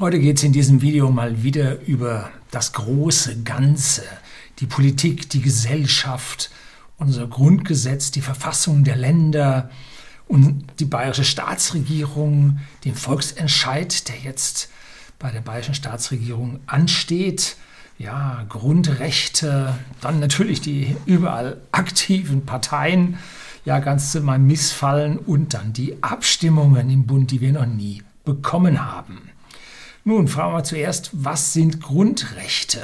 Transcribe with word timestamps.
Heute 0.00 0.20
geht 0.20 0.36
es 0.38 0.44
in 0.44 0.52
diesem 0.52 0.80
Video 0.80 1.10
mal 1.10 1.42
wieder 1.42 1.80
über 1.80 2.30
das 2.52 2.72
große 2.72 3.42
Ganze, 3.42 4.04
die 4.60 4.66
Politik, 4.66 5.28
die 5.28 5.40
Gesellschaft, 5.40 6.52
unser 6.98 7.26
Grundgesetz, 7.26 8.12
die 8.12 8.20
Verfassung 8.20 8.84
der 8.84 8.94
Länder 8.94 9.70
und 10.28 10.66
die 10.78 10.84
bayerische 10.84 11.24
Staatsregierung, 11.24 12.60
den 12.84 12.94
Volksentscheid, 12.94 14.08
der 14.08 14.18
jetzt 14.18 14.70
bei 15.18 15.32
der 15.32 15.40
bayerischen 15.40 15.74
Staatsregierung 15.74 16.60
ansteht, 16.66 17.56
ja, 17.98 18.46
Grundrechte, 18.48 19.76
dann 20.00 20.20
natürlich 20.20 20.60
die 20.60 20.94
überall 21.06 21.56
aktiven 21.72 22.46
Parteien, 22.46 23.18
ja, 23.64 23.80
ganz 23.80 24.12
zu 24.12 24.20
meinem 24.20 24.46
Missfallen 24.46 25.18
und 25.18 25.54
dann 25.54 25.72
die 25.72 26.00
Abstimmungen 26.04 26.88
im 26.88 27.04
Bund, 27.04 27.32
die 27.32 27.40
wir 27.40 27.50
noch 27.50 27.66
nie 27.66 28.04
bekommen 28.24 28.80
haben. 28.80 29.27
Nun 30.04 30.28
fragen 30.28 30.54
wir 30.54 30.64
zuerst, 30.64 31.10
was 31.12 31.52
sind 31.52 31.80
Grundrechte? 31.80 32.82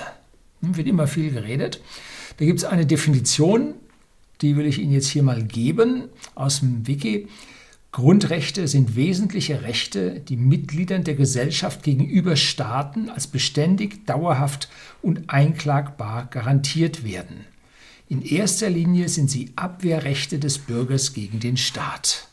Hm, 0.61 0.77
wird 0.77 0.89
immer 0.89 1.07
viel 1.07 1.31
geredet. 1.31 1.81
Da 2.37 2.45
gibt 2.45 2.59
es 2.59 2.65
eine 2.65 2.87
Definition, 2.87 3.75
die 4.41 4.57
will 4.57 4.67
ich 4.67 4.79
Ihnen 4.79 4.93
jetzt 4.93 5.09
hier 5.09 5.23
mal 5.23 5.43
geben 5.43 6.05
aus 6.35 6.61
dem 6.61 6.87
Wiki. 6.87 7.29
Grundrechte 7.93 8.67
sind 8.67 8.97
wesentliche 8.97 9.63
Rechte, 9.63 10.19
die 10.19 10.37
Mitgliedern 10.37 11.05
der 11.05 11.15
Gesellschaft 11.15 11.85
gegenüber 11.85 12.35
Staaten 12.35 13.09
als 13.09 13.29
beständig, 13.29 14.05
dauerhaft 14.05 14.69
und 15.01 15.31
einklagbar 15.31 16.27
garantiert 16.27 17.05
werden. 17.05 17.47
In 18.09 18.21
erster 18.23 18.69
Linie 18.69 19.09
sind 19.09 19.31
sie 19.31 19.53
Abwehrrechte 19.55 20.41
des 20.41 20.59
Bürgers 20.59 21.15
gegen 21.15 21.39
den 21.39 21.57
Staat. 21.57 22.29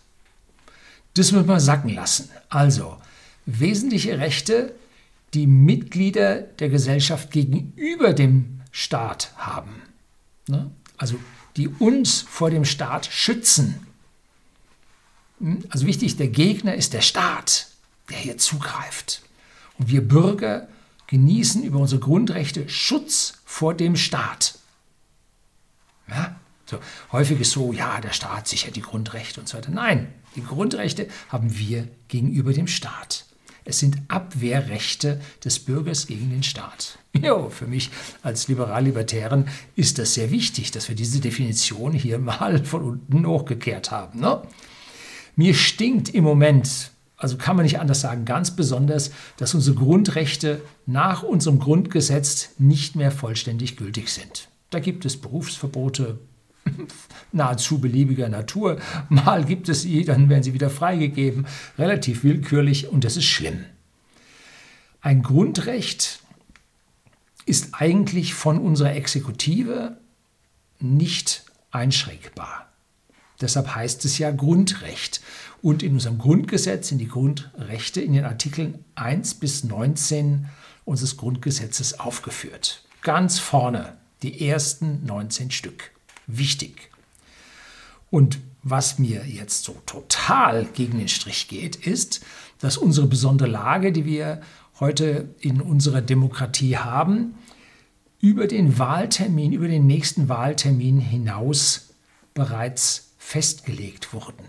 Das 1.14 1.32
muss 1.32 1.46
man 1.46 1.60
sacken 1.60 1.94
lassen. 1.94 2.30
Also, 2.50 2.98
wesentliche 3.60 4.20
Rechte, 4.20 4.74
die 5.34 5.48
Mitglieder 5.48 6.42
der 6.42 6.70
Gesellschaft 6.70 7.32
gegenüber 7.32 8.14
dem 8.14 8.62
Staat 8.72 9.34
haben. 9.38 9.82
Ne? 10.48 10.72
Also, 10.98 11.18
die 11.58 11.68
uns 11.68 12.22
vor 12.22 12.50
dem 12.50 12.66
Staat 12.66 13.06
schützen. 13.08 13.86
Hm? 15.40 15.64
Also 15.70 15.86
wichtig, 15.86 16.18
der 16.18 16.28
Gegner 16.28 16.76
ist 16.76 16.94
der 16.94 17.02
Staat, 17.02 17.68
der 18.10 18.18
hier 18.18 18.38
zugreift. 18.38 19.22
Und 19.78 19.90
wir 19.90 20.08
Bürger 20.08 20.68
genießen 21.08 21.64
über 21.64 21.80
unsere 21.80 22.00
Grundrechte 22.00 22.70
Schutz 22.70 23.42
vor 23.46 23.74
dem 23.74 23.96
Staat. 23.96 24.60
Ja? 26.08 26.36
So, 26.66 26.80
häufig 27.12 27.42
ist 27.42 27.52
so, 27.52 27.74
ja, 27.74 28.00
der 28.00 28.14
Staat 28.14 28.48
sichert 28.48 28.78
die 28.78 28.82
Grundrechte 28.82 29.42
und 29.42 29.50
so 29.50 29.58
weiter. 29.58 29.72
Nein, 29.72 30.14
die 30.38 30.44
Grundrechte 30.44 31.10
haben 31.28 31.58
wir 31.58 31.88
gegenüber 32.08 32.54
dem 32.54 32.68
Staat. 32.68 33.26
Es 33.64 33.80
sind 33.80 33.98
Abwehrrechte 34.08 35.22
des 35.44 35.60
Bürgers 35.60 36.08
gegen 36.08 36.30
den 36.30 36.44
Staat. 36.44 36.98
Jo, 37.22 37.50
für 37.50 37.68
mich 37.68 37.90
als 38.24 38.48
Liberal-Libertären 38.48 39.50
ist 39.76 40.00
das 40.00 40.14
sehr 40.14 40.32
wichtig, 40.32 40.72
dass 40.72 40.88
wir 40.88 40.96
diese 40.96 41.20
Definition 41.20 41.92
hier 41.92 42.20
mal 42.20 42.64
von 42.66 42.84
unten 42.84 43.26
hochgekehrt 43.26 43.92
haben. 43.92 44.22
Ne? 44.22 44.42
Mir 45.36 45.54
stinkt 45.54 46.10
im 46.10 46.24
Moment, 46.24 46.92
also 47.18 47.38
kann 47.38 47.58
man 47.58 47.64
nicht 47.64 47.80
anders 47.80 48.02
sagen, 48.02 48.24
ganz 48.24 48.56
besonders, 48.56 49.12
dass 49.38 49.54
unsere 49.54 49.76
Grundrechte 49.76 50.62
nach 50.86 51.22
unserem 51.24 51.60
Grundgesetz 51.60 52.52
nicht 52.58 52.96
mehr 52.96 53.12
vollständig 53.12 53.76
gültig 53.76 54.10
sind. 54.10 54.48
Da 54.70 54.80
gibt 54.80 55.06
es 55.06 55.18
Berufsverbote 55.18 56.18
nahezu 57.32 57.80
beliebiger 57.80 58.30
Natur. 58.30 58.80
Mal 59.10 59.46
gibt 59.46 59.70
es 59.70 59.82
sie, 59.82 60.04
dann 60.04 60.30
werden 60.30 60.44
sie 60.44 60.54
wieder 60.54 60.70
freigegeben, 60.70 61.46
relativ 61.78 62.24
willkürlich 62.24 62.90
und 62.90 63.04
das 63.04 63.18
ist 63.18 63.26
schlimm. 63.26 63.66
Ein 65.02 65.24
Grundrecht 65.24 66.20
ist 67.46 67.70
eigentlich 67.74 68.34
von 68.34 68.60
unserer 68.60 68.96
Exekutive 68.96 69.98
nicht 70.80 71.44
einschränkbar. 71.72 72.68
Deshalb 73.42 73.74
heißt 73.76 74.06
es 74.06 74.18
ja 74.20 74.32
Grundrecht. 74.32 75.22
Und 75.62 75.84
in 75.84 75.94
unserem 75.94 76.18
Grundgesetz 76.18 76.88
sind 76.88 77.00
die 77.00 77.08
Grundrechte 77.08 78.02
in 78.02 78.14
den 78.14 78.26
Artikeln 78.26 78.84
1 78.96 79.36
bis 79.36 79.64
19 79.64 80.48
unseres 80.86 81.18
Grundgesetzes 81.18 82.00
aufgeführt. 82.00 82.84
Ganz 83.02 83.40
vorne 83.40 83.98
die 84.24 84.48
ersten 84.48 85.06
19 85.06 85.52
Stück. 85.52 85.91
Wichtig. 86.38 86.90
Und 88.10 88.40
was 88.64 89.00
mir 89.00 89.26
jetzt 89.26 89.64
so 89.64 89.82
total 89.86 90.66
gegen 90.66 91.00
den 91.00 91.08
Strich 91.08 91.48
geht, 91.48 91.76
ist, 91.76 92.22
dass 92.60 92.78
unsere 92.78 93.08
besondere 93.08 93.50
Lage, 93.50 93.92
die 93.92 94.06
wir 94.06 94.42
heute 94.80 95.34
in 95.40 95.62
unserer 95.62 96.02
Demokratie 96.02 96.78
haben, 96.78 97.36
über 98.20 98.48
den 98.48 98.78
Wahltermin, 98.78 99.52
über 99.52 99.68
den 99.68 99.88
nächsten 99.88 100.30
Wahltermin 100.30 101.00
hinaus 101.00 101.90
bereits 102.34 103.14
festgelegt 103.18 104.14
wurden. 104.14 104.46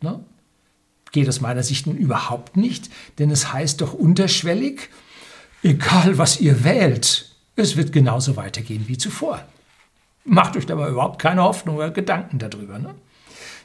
Ne? 0.00 0.24
Geht 1.12 1.28
aus 1.28 1.40
meiner 1.40 1.62
Sicht 1.62 1.86
nun 1.86 1.96
überhaupt 1.96 2.56
nicht, 2.56 2.90
denn 3.18 3.30
es 3.30 3.52
heißt 3.52 3.80
doch 3.80 3.94
unterschwellig, 3.94 4.90
egal 5.62 6.18
was 6.18 6.40
ihr 6.40 6.64
wählt, 6.64 7.36
es 7.56 7.76
wird 7.76 7.92
genauso 7.92 8.36
weitergehen 8.36 8.88
wie 8.88 8.98
zuvor. 8.98 9.44
Macht 10.28 10.56
euch 10.56 10.66
dabei 10.66 10.90
überhaupt 10.90 11.18
keine 11.18 11.42
Hoffnung 11.42 11.76
oder 11.76 11.90
Gedanken 11.90 12.38
darüber. 12.38 12.78
Ne? 12.78 12.94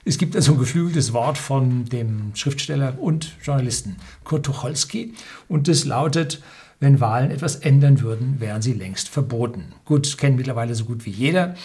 Es 0.06 0.18
gibt 0.18 0.36
also 0.36 0.54
ein 0.54 0.60
geflügeltes 0.60 1.12
Wort 1.12 1.38
von 1.38 1.86
dem 1.86 2.32
Schriftsteller 2.36 2.98
und 3.00 3.34
Journalisten 3.44 3.98
Kurt 4.24 4.46
Tucholsky 4.46 5.14
und 5.50 5.68
das 5.68 5.84
lautet, 5.84 6.42
wenn 6.80 7.02
Wahlen 7.02 7.32
etwas 7.32 7.58
ändern 7.58 8.02
würden, 8.02 8.40
wären 8.40 8.62
sie 8.62 8.74
längst 8.74 9.10
verboten. 9.10 9.74
Gut, 9.84 10.18
kennen 10.18 10.38
mittlerweile 10.38 10.74
so 10.74 10.86
gut 10.86 11.06
wie 11.06 11.12
jeder 11.12 11.56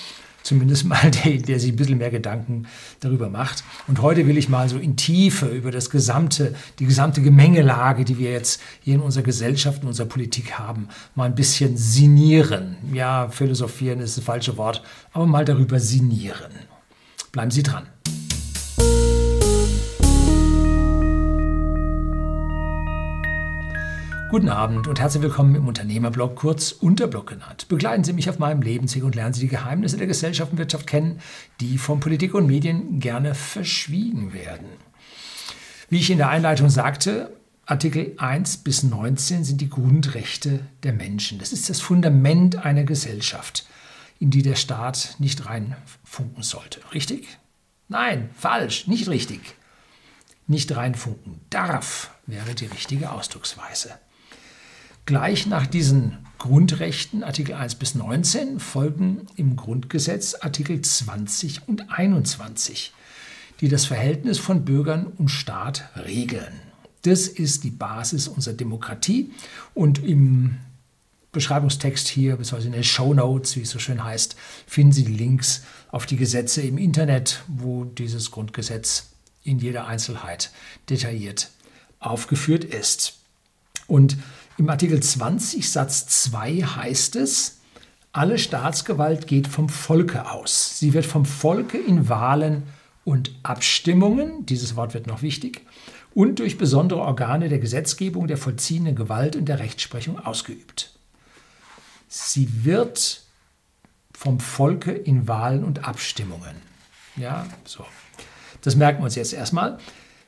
zumindest 0.43 0.85
mal 0.85 1.11
der, 1.25 1.39
der 1.39 1.61
sich 1.61 1.73
ein 1.73 1.77
bisschen 1.77 1.99
mehr 1.99 2.11
Gedanken 2.11 2.67
darüber 3.01 3.29
macht. 3.29 3.65
Und 3.87 4.03
heute 4.03 4.27
will 4.27 4.39
ich 4.39 4.49
mal 4.49 4.69
so 4.69 4.79
in 4.79 4.97
Tiefe 4.97 5.47
über 5.47 5.71
das 5.71 5.91
gesamte, 5.91 6.55
die 6.79 6.87
gesamte 6.87 7.23
Gemengelage, 7.23 8.05
die 8.05 8.19
wir 8.19 8.33
jetzt 8.33 8.61
hier 8.81 8.95
in 8.95 9.01
unserer 9.01 9.25
Gesellschaft, 9.25 9.83
in 9.83 9.89
unserer 9.89 10.07
Politik 10.07 10.59
haben, 10.59 10.89
mal 11.15 11.25
ein 11.25 11.35
bisschen 11.35 11.77
sinnieren. 11.77 12.77
Ja, 12.93 13.29
philosophieren 13.29 14.01
ist 14.01 14.17
das 14.17 14.25
falsche 14.25 14.57
Wort, 14.57 14.83
aber 15.13 15.27
mal 15.27 15.45
darüber 15.45 15.81
sinnieren. 15.81 16.53
Bleiben 17.33 17.51
Sie 17.51 17.63
dran. 17.63 17.87
Guten 24.31 24.51
Abend 24.51 24.87
und 24.89 25.01
herzlich 25.01 25.23
willkommen 25.23 25.55
im 25.55 25.67
Unternehmerblog, 25.67 26.37
kurz 26.37 26.73
Unterblog 26.73 27.29
genannt. 27.29 27.67
Begleiten 27.69 28.05
Sie 28.05 28.13
mich 28.13 28.29
auf 28.29 28.39
meinem 28.39 28.61
Lebensweg 28.61 29.03
und 29.03 29.15
lernen 29.15 29.33
Sie 29.33 29.41
die 29.41 29.49
Geheimnisse 29.49 29.97
der 29.97 30.07
Gesellschaft 30.07 30.53
und 30.53 30.59
Wirtschaft 30.59 30.87
kennen, 30.87 31.23
die 31.61 31.79
von 31.79 31.99
Politik 31.99 32.35
und 32.35 32.47
Medien 32.47 33.01
gerne 33.01 33.35
verschwiegen 33.35 34.35
werden. 34.35 34.67
Wie 35.89 35.97
ich 35.97 36.11
in 36.11 36.19
der 36.19 36.29
Einleitung 36.29 36.69
sagte, 36.69 37.35
Artikel 37.65 38.13
1 38.19 38.59
bis 38.59 38.83
19 38.83 39.45
sind 39.45 39.63
die 39.63 39.71
Grundrechte 39.71 40.61
der 40.83 40.93
Menschen. 40.93 41.39
Das 41.39 41.55
ist 41.55 41.71
das 41.71 41.81
Fundament 41.81 42.57
einer 42.67 42.85
Gesellschaft, 42.85 43.67
in 44.21 44.31
die 44.31 44.43
der 44.43 44.57
Staat 44.57 45.17
nicht 45.19 45.47
reinfunken 45.47 46.43
sollte. 46.43 46.81
Richtig? 46.93 47.39
Nein, 47.89 48.29
falsch, 48.35 48.89
nicht 48.89 49.09
richtig. 49.09 49.41
Nicht 50.47 50.77
reinfunken 50.77 51.41
darf 51.49 52.11
wäre 52.27 52.55
die 52.55 52.67
richtige 52.67 53.11
Ausdrucksweise. 53.11 53.99
Gleich 55.09 55.47
nach 55.47 55.67
diesen 55.67 56.19
Grundrechten, 56.37 57.25
Artikel 57.25 57.55
1 57.55 57.77
bis 57.77 57.95
19, 57.95 58.61
folgen 58.61 59.23
im 59.37 59.57
Grundgesetz 59.57 60.35
Artikel 60.35 60.83
20 60.83 61.67
und 61.67 61.91
21, 61.91 62.93
die 63.63 63.71
das 63.71 63.87
Verhältnis 63.87 64.37
von 64.37 64.67
Bürgern 64.67 65.07
und 65.07 65.31
Staat 65.31 65.89
regeln. 65.97 66.53
Das 67.05 67.27
ist 67.27 67.65
die 67.65 67.71
Basis 67.71 68.29
unserer 68.29 68.53
Demokratie 68.53 69.33
und 69.73 70.05
im 70.05 70.59
Beschreibungstext 71.33 72.07
hier, 72.07 72.37
beziehungsweise 72.37 72.67
in 72.67 72.75
den 72.75 72.85
Show 72.85 73.15
Notes, 73.15 73.57
wie 73.57 73.63
es 73.63 73.71
so 73.71 73.79
schön 73.79 74.05
heißt, 74.05 74.37
finden 74.67 74.93
Sie 74.93 75.05
Links 75.05 75.63
auf 75.91 76.05
die 76.05 76.19
Gesetze 76.19 76.61
im 76.61 76.77
Internet, 76.77 77.45
wo 77.47 77.85
dieses 77.87 78.31
Grundgesetz 78.31 79.07
in 79.43 79.59
jeder 79.59 79.87
Einzelheit 79.87 80.51
detailliert 80.91 81.49
aufgeführt 81.99 82.65
ist. 82.65 83.15
Und 83.87 84.19
im 84.59 84.69
Artikel 84.69 85.01
20 85.01 85.71
Satz 85.71 86.07
2 86.09 86.63
heißt 86.63 87.17
es, 87.17 87.61
alle 88.13 88.39
Staatsgewalt 88.39 89.27
geht 89.27 89.47
vom 89.47 89.69
Volke 89.69 90.31
aus. 90.31 90.79
Sie 90.79 90.93
wird 90.95 91.07
vom 91.07 91.25
Volke 91.25 91.79
in 91.79 92.09
Wahlen 92.09 92.65
und 93.05 93.31
Abstimmungen, 93.45 94.45
dieses 94.47 94.75
Wort 94.75 94.95
wird 94.95 95.07
noch 95.07 95.23
wichtig, 95.23 95.65
und 96.13 96.41
durch 96.41 96.59
besondere 96.59 97.01
Organe 97.01 97.49
der 97.49 97.61
Gesetzgebung, 97.61 98.27
der 98.27 98.37
vollziehenden 98.37 98.97
Gewalt 98.97 99.37
und 99.37 99.45
der 99.45 99.61
Rechtsprechung 99.61 100.19
ausgeübt. 100.19 100.93
Sie 102.09 102.65
wird 102.65 103.23
vom 104.13 104.41
Volke 104.41 104.91
in 104.91 105.29
Wahlen 105.29 105.63
und 105.63 105.87
Abstimmungen. 105.87 106.57
Ja, 107.17 107.47
so. 107.65 107.85
Das 108.63 108.75
merken 108.75 109.01
wir 109.01 109.05
uns 109.05 109.15
jetzt 109.15 109.33
erstmal. 109.33 109.79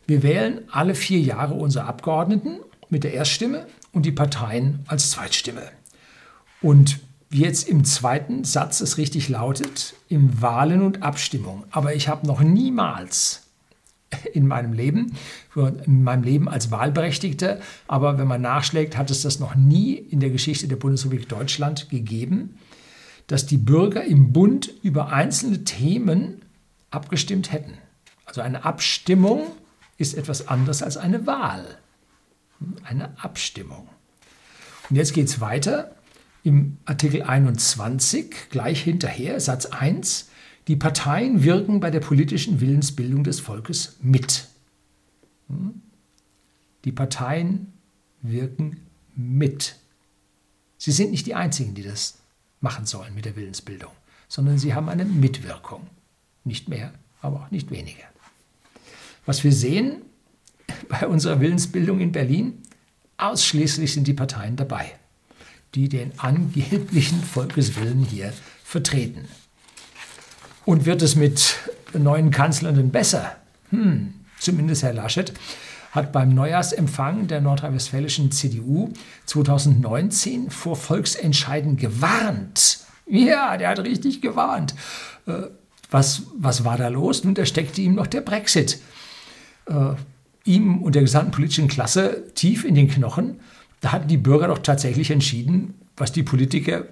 Wir 0.06 0.22
wählen 0.22 0.62
alle 0.70 0.94
vier 0.94 1.20
Jahre 1.20 1.54
unsere 1.54 1.86
Abgeordneten 1.86 2.60
mit 2.88 3.02
der 3.02 3.14
Erststimme 3.14 3.66
und 3.92 4.06
die 4.06 4.12
Parteien 4.12 4.80
als 4.86 5.10
Zweitstimme. 5.10 5.62
Und 6.62 7.00
wie 7.30 7.42
jetzt 7.42 7.68
im 7.68 7.84
zweiten 7.84 8.44
Satz 8.44 8.80
es 8.80 8.98
richtig 8.98 9.28
lautet, 9.28 9.94
im 10.08 10.42
Wahlen 10.42 10.82
und 10.82 11.02
Abstimmung. 11.02 11.64
Aber 11.70 11.94
ich 11.94 12.08
habe 12.08 12.26
noch 12.26 12.40
niemals 12.40 13.42
in 14.32 14.46
meinem 14.46 14.72
Leben, 14.72 15.16
in 15.86 16.02
meinem 16.02 16.24
Leben 16.24 16.48
als 16.48 16.72
Wahlberechtigter, 16.72 17.60
aber 17.86 18.18
wenn 18.18 18.26
man 18.26 18.42
nachschlägt, 18.42 18.96
hat 18.96 19.10
es 19.10 19.22
das 19.22 19.38
noch 19.38 19.54
nie 19.54 19.94
in 19.94 20.18
der 20.18 20.30
Geschichte 20.30 20.66
der 20.66 20.76
Bundesrepublik 20.76 21.28
Deutschland 21.28 21.88
gegeben, 21.88 22.58
dass 23.28 23.46
die 23.46 23.58
Bürger 23.58 24.02
im 24.02 24.32
Bund 24.32 24.72
über 24.82 25.12
einzelne 25.12 25.62
Themen 25.62 26.42
abgestimmt 26.90 27.52
hätten. 27.52 27.74
Also 28.24 28.40
eine 28.40 28.64
Abstimmung 28.64 29.42
ist 29.98 30.14
etwas 30.14 30.48
anderes 30.48 30.82
als 30.82 30.96
eine 30.96 31.26
Wahl. 31.26 31.78
Eine 32.84 33.18
Abstimmung. 33.22 33.88
Und 34.88 34.96
jetzt 34.96 35.14
geht 35.14 35.28
es 35.28 35.40
weiter 35.40 35.94
im 36.42 36.78
Artikel 36.84 37.22
21, 37.22 38.50
gleich 38.50 38.82
hinterher, 38.82 39.40
Satz 39.40 39.66
1. 39.66 40.28
Die 40.68 40.76
Parteien 40.76 41.42
wirken 41.42 41.80
bei 41.80 41.90
der 41.90 42.00
politischen 42.00 42.60
Willensbildung 42.60 43.24
des 43.24 43.40
Volkes 43.40 43.96
mit. 44.02 44.48
Hm? 45.48 45.82
Die 46.84 46.92
Parteien 46.92 47.72
wirken 48.22 48.80
mit. 49.14 49.76
Sie 50.78 50.92
sind 50.92 51.10
nicht 51.10 51.26
die 51.26 51.34
Einzigen, 51.34 51.74
die 51.74 51.82
das 51.82 52.18
machen 52.60 52.86
sollen 52.86 53.14
mit 53.14 53.24
der 53.24 53.36
Willensbildung, 53.36 53.92
sondern 54.28 54.58
sie 54.58 54.74
haben 54.74 54.88
eine 54.88 55.04
Mitwirkung. 55.04 55.86
Nicht 56.44 56.68
mehr, 56.68 56.92
aber 57.20 57.42
auch 57.42 57.50
nicht 57.50 57.70
weniger. 57.70 58.04
Was 59.26 59.44
wir 59.44 59.52
sehen 59.52 60.02
bei 60.88 61.06
unserer 61.06 61.40
Willensbildung 61.40 62.00
in 62.00 62.12
Berlin, 62.12 62.62
ausschließlich 63.18 63.92
sind 63.92 64.06
die 64.06 64.14
Parteien 64.14 64.56
dabei, 64.56 64.92
die 65.74 65.88
den 65.88 66.18
angeblichen 66.18 67.22
Volkeswillen 67.22 68.00
hier 68.00 68.32
vertreten. 68.64 69.28
Und 70.64 70.86
wird 70.86 71.02
es 71.02 71.16
mit 71.16 71.56
neuen 71.92 72.30
Kanzlern 72.30 72.74
denn 72.74 72.90
besser? 72.90 73.36
Hm, 73.70 74.14
zumindest 74.38 74.82
Herr 74.82 74.92
Laschet 74.92 75.32
hat 75.92 76.12
beim 76.12 76.32
Neujahrsempfang 76.34 77.26
der 77.26 77.40
nordrhein-westfälischen 77.40 78.30
CDU 78.30 78.92
2019 79.26 80.50
vor 80.50 80.76
Volksentscheiden 80.76 81.76
gewarnt. 81.76 82.80
Ja, 83.06 83.56
der 83.56 83.70
hat 83.70 83.80
richtig 83.80 84.20
gewarnt. 84.22 84.74
Äh, 85.26 85.48
was, 85.90 86.22
was 86.36 86.64
war 86.64 86.78
da 86.78 86.88
los? 86.88 87.24
Nun, 87.24 87.34
da 87.34 87.44
steckte 87.44 87.80
ihm 87.80 87.96
noch 87.96 88.06
der 88.06 88.20
Brexit. 88.20 88.80
Ihm 90.44 90.82
und 90.82 90.94
der 90.94 91.02
gesamten 91.02 91.32
politischen 91.32 91.68
Klasse 91.68 92.32
tief 92.34 92.64
in 92.64 92.74
den 92.74 92.88
Knochen. 92.88 93.40
Da 93.80 93.92
hatten 93.92 94.08
die 94.08 94.16
Bürger 94.16 94.48
doch 94.48 94.58
tatsächlich 94.58 95.10
entschieden, 95.10 95.74
was 95.96 96.12
die 96.12 96.22
Politiker 96.22 96.84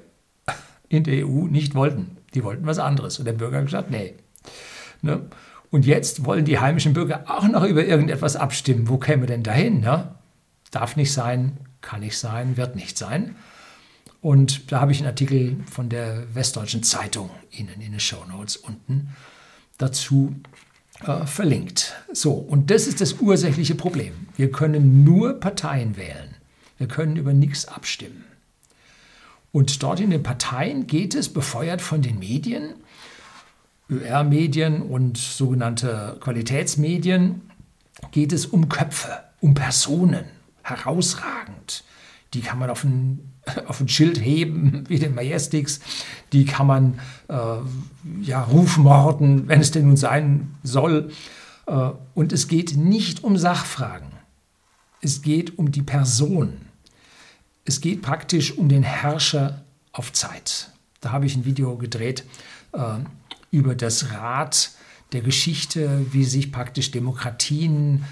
in 0.88 1.04
der 1.04 1.26
EU 1.26 1.46
nicht 1.46 1.74
wollten. 1.74 2.16
Die 2.34 2.44
wollten 2.44 2.66
was 2.66 2.78
anderes. 2.78 3.18
Und 3.18 3.24
der 3.24 3.32
Bürger 3.32 3.58
hat 3.58 3.66
gesagt, 3.66 3.90
nee. 3.90 4.14
Ne? 5.02 5.22
Und 5.70 5.86
jetzt 5.86 6.24
wollen 6.24 6.44
die 6.44 6.58
heimischen 6.58 6.94
Bürger 6.94 7.24
auch 7.26 7.46
noch 7.46 7.64
über 7.64 7.84
irgendetwas 7.84 8.36
abstimmen. 8.36 8.88
Wo 8.88 8.98
käme 8.98 9.26
denn 9.26 9.42
dahin? 9.42 9.80
Ne? 9.80 10.14
Darf 10.70 10.96
nicht 10.96 11.12
sein, 11.12 11.58
kann 11.80 12.00
nicht 12.00 12.18
sein, 12.18 12.56
wird 12.56 12.76
nicht 12.76 12.96
sein. 12.96 13.36
Und 14.20 14.72
da 14.72 14.80
habe 14.80 14.92
ich 14.92 14.98
einen 14.98 15.08
Artikel 15.08 15.58
von 15.70 15.88
der 15.88 16.34
Westdeutschen 16.34 16.82
Zeitung 16.82 17.30
Ihnen 17.50 17.80
in 17.80 17.92
den 17.92 18.00
Show 18.00 18.24
Notes 18.28 18.56
unten 18.56 19.10
dazu 19.78 20.34
äh, 21.02 21.26
verlinkt. 21.26 21.94
So, 22.12 22.32
und 22.32 22.70
das 22.70 22.86
ist 22.86 23.00
das 23.00 23.14
ursächliche 23.20 23.74
Problem. 23.74 24.14
Wir 24.36 24.50
können 24.50 25.04
nur 25.04 25.34
Parteien 25.40 25.96
wählen. 25.96 26.34
Wir 26.78 26.88
können 26.88 27.16
über 27.16 27.32
nichts 27.32 27.66
abstimmen. 27.66 28.24
Und 29.52 29.82
dort 29.82 30.00
in 30.00 30.10
den 30.10 30.22
Parteien 30.22 30.86
geht 30.86 31.14
es, 31.14 31.32
befeuert 31.32 31.80
von 31.80 32.02
den 32.02 32.18
Medien, 32.18 32.74
ÖR-Medien 33.90 34.82
und 34.82 35.16
sogenannte 35.16 36.18
Qualitätsmedien, 36.20 37.42
geht 38.12 38.32
es 38.32 38.46
um 38.46 38.68
Köpfe, 38.68 39.24
um 39.40 39.54
Personen, 39.54 40.24
herausragend. 40.62 41.84
Die 42.34 42.42
kann 42.42 42.58
man 42.58 42.70
auf 42.70 42.84
ein, 42.84 43.27
auf 43.66 43.80
ein 43.80 43.88
Schild 43.88 44.20
heben, 44.20 44.84
wie 44.88 44.98
den 44.98 45.14
Majestics. 45.14 45.80
Die 46.32 46.44
kann 46.44 46.66
man 46.66 47.00
äh, 47.28 47.34
ja, 48.22 48.42
rufmorden, 48.42 49.48
wenn 49.48 49.60
es 49.60 49.70
denn 49.70 49.86
nun 49.86 49.96
sein 49.96 50.54
soll. 50.62 51.10
Äh, 51.66 51.90
und 52.14 52.32
es 52.32 52.48
geht 52.48 52.76
nicht 52.76 53.24
um 53.24 53.36
Sachfragen. 53.36 54.08
Es 55.00 55.22
geht 55.22 55.58
um 55.58 55.70
die 55.70 55.82
Person. 55.82 56.54
Es 57.64 57.80
geht 57.80 58.02
praktisch 58.02 58.56
um 58.56 58.68
den 58.68 58.82
Herrscher 58.82 59.62
auf 59.92 60.12
Zeit. 60.12 60.70
Da 61.00 61.12
habe 61.12 61.26
ich 61.26 61.36
ein 61.36 61.44
Video 61.44 61.76
gedreht 61.76 62.24
äh, 62.72 62.98
über 63.50 63.74
das 63.74 64.12
Rad 64.12 64.72
der 65.12 65.20
Geschichte, 65.22 66.06
wie 66.12 66.24
sich 66.24 66.52
praktisch 66.52 66.90
Demokratien 66.90 68.04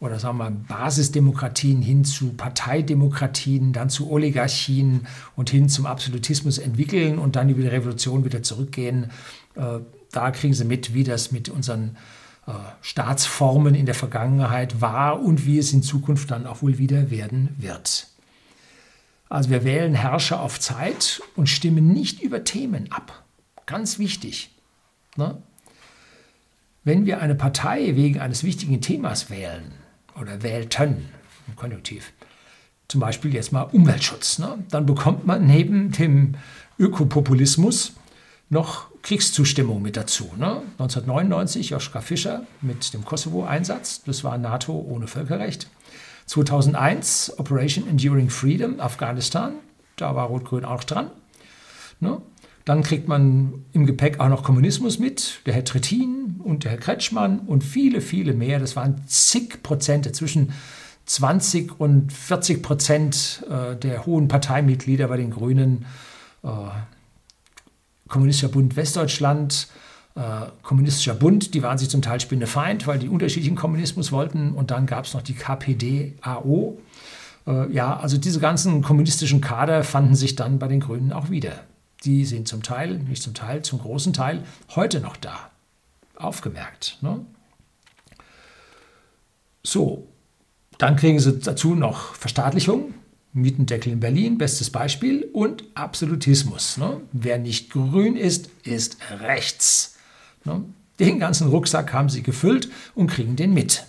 oder 0.00 0.18
sagen 0.18 0.38
wir 0.38 0.50
Basisdemokratien 0.50 1.82
hin 1.82 2.04
zu 2.04 2.32
Parteidemokratien, 2.32 3.74
dann 3.74 3.90
zu 3.90 4.10
Oligarchien 4.10 5.06
und 5.36 5.50
hin 5.50 5.68
zum 5.68 5.84
Absolutismus 5.84 6.56
entwickeln 6.58 7.18
und 7.18 7.36
dann 7.36 7.50
über 7.50 7.60
die 7.60 7.68
Revolution 7.68 8.24
wieder 8.24 8.42
zurückgehen. 8.42 9.10
Äh, 9.54 9.80
da 10.10 10.30
kriegen 10.30 10.54
Sie 10.54 10.64
mit, 10.64 10.94
wie 10.94 11.04
das 11.04 11.32
mit 11.32 11.50
unseren 11.50 11.96
äh, 12.46 12.52
Staatsformen 12.80 13.74
in 13.74 13.84
der 13.84 13.94
Vergangenheit 13.94 14.80
war 14.80 15.20
und 15.20 15.44
wie 15.44 15.58
es 15.58 15.72
in 15.72 15.82
Zukunft 15.82 16.30
dann 16.30 16.46
auch 16.46 16.62
wohl 16.62 16.78
wieder 16.78 17.10
werden 17.10 17.54
wird. 17.58 18.08
Also 19.28 19.50
wir 19.50 19.64
wählen 19.64 19.94
Herrscher 19.94 20.40
auf 20.40 20.58
Zeit 20.58 21.22
und 21.36 21.48
stimmen 21.48 21.92
nicht 21.92 22.22
über 22.22 22.42
Themen 22.42 22.90
ab. 22.90 23.22
Ganz 23.66 23.98
wichtig. 23.98 24.50
Ne? 25.16 25.40
Wenn 26.84 27.04
wir 27.04 27.20
eine 27.20 27.34
Partei 27.34 27.94
wegen 27.96 28.18
eines 28.18 28.42
wichtigen 28.42 28.80
Themas 28.80 29.28
wählen, 29.28 29.72
oder 30.20 30.42
wählten 30.42 31.08
im 31.46 31.56
Konjunktiv. 31.56 32.12
Zum 32.88 33.00
Beispiel 33.00 33.34
jetzt 33.34 33.52
mal 33.52 33.62
Umweltschutz. 33.62 34.38
Ne? 34.38 34.58
Dann 34.70 34.86
bekommt 34.86 35.26
man 35.26 35.46
neben 35.46 35.92
dem 35.92 36.34
Ökopopulismus 36.78 37.92
noch 38.48 38.90
Kriegszustimmung 39.02 39.80
mit 39.80 39.96
dazu. 39.96 40.32
Ne? 40.36 40.62
1999 40.78 41.70
Joschka 41.70 42.00
Fischer 42.00 42.46
mit 42.60 42.92
dem 42.92 43.04
Kosovo-Einsatz, 43.04 44.02
das 44.04 44.24
war 44.24 44.36
NATO 44.38 44.72
ohne 44.72 45.06
Völkerrecht. 45.06 45.68
2001 46.26 47.38
Operation 47.38 47.88
Enduring 47.88 48.30
Freedom, 48.30 48.80
Afghanistan, 48.80 49.54
da 49.96 50.14
war 50.14 50.26
Rot-Grün 50.26 50.64
auch 50.64 50.84
dran. 50.84 51.10
Ne? 52.00 52.20
Dann 52.64 52.82
kriegt 52.82 53.08
man 53.08 53.64
im 53.72 53.86
Gepäck 53.86 54.20
auch 54.20 54.28
noch 54.28 54.42
Kommunismus 54.42 54.98
mit, 54.98 55.40
der 55.46 55.54
Herr 55.54 55.64
Trittin 55.64 56.40
und 56.44 56.64
der 56.64 56.72
Herr 56.72 56.78
Kretschmann 56.78 57.40
und 57.40 57.64
viele, 57.64 58.00
viele 58.00 58.34
mehr. 58.34 58.58
Das 58.58 58.76
waren 58.76 59.02
zig 59.06 59.62
Prozent, 59.62 60.14
zwischen 60.14 60.52
20 61.06 61.80
und 61.80 62.12
40 62.12 62.62
Prozent 62.62 63.44
äh, 63.50 63.76
der 63.76 64.06
hohen 64.06 64.28
Parteimitglieder 64.28 65.08
bei 65.08 65.16
den 65.16 65.30
Grünen. 65.30 65.86
Äh, 66.42 66.48
Kommunistischer 68.08 68.48
Bund 68.48 68.76
Westdeutschland, 68.76 69.68
äh, 70.14 70.20
Kommunistischer 70.62 71.14
Bund, 71.14 71.54
die 71.54 71.62
waren 71.62 71.78
sich 71.78 71.88
zum 71.88 72.02
Teil 72.02 72.20
Spinnefeind, 72.20 72.86
weil 72.86 72.98
die 72.98 73.08
unterschiedlichen 73.08 73.56
Kommunismus 73.56 74.12
wollten. 74.12 74.52
Und 74.52 74.70
dann 74.70 74.86
gab 74.86 75.06
es 75.06 75.14
noch 75.14 75.22
die 75.22 75.34
KPD-AO. 75.34 76.78
Ja, 77.72 77.96
also 77.96 78.18
diese 78.18 78.38
ganzen 78.38 78.82
kommunistischen 78.82 79.40
Kader 79.40 79.82
fanden 79.82 80.14
sich 80.14 80.36
dann 80.36 80.58
bei 80.58 80.68
den 80.68 80.78
Grünen 80.78 81.10
auch 81.10 81.30
wieder 81.30 81.64
die 82.04 82.24
sind 82.24 82.48
zum 82.48 82.62
Teil, 82.62 82.98
nicht 82.98 83.22
zum 83.22 83.34
Teil, 83.34 83.62
zum 83.62 83.78
großen 83.78 84.12
Teil 84.12 84.44
heute 84.74 85.00
noch 85.00 85.16
da. 85.16 85.50
Aufgemerkt. 86.16 86.98
Ne? 87.00 87.24
So, 89.62 90.06
dann 90.78 90.96
kriegen 90.96 91.20
sie 91.20 91.38
dazu 91.38 91.74
noch 91.74 92.14
Verstaatlichung, 92.14 92.94
Mietendeckel 93.32 93.92
in 93.92 94.00
Berlin, 94.00 94.38
bestes 94.38 94.70
Beispiel, 94.70 95.28
und 95.32 95.64
Absolutismus. 95.74 96.78
Ne? 96.78 97.00
Wer 97.12 97.38
nicht 97.38 97.70
grün 97.70 98.16
ist, 98.16 98.50
ist 98.64 98.98
rechts. 99.10 99.96
Ne? 100.44 100.64
Den 100.98 101.18
ganzen 101.18 101.48
Rucksack 101.48 101.92
haben 101.92 102.08
sie 102.08 102.22
gefüllt 102.22 102.70
und 102.94 103.08
kriegen 103.08 103.36
den 103.36 103.54
mit. 103.54 103.86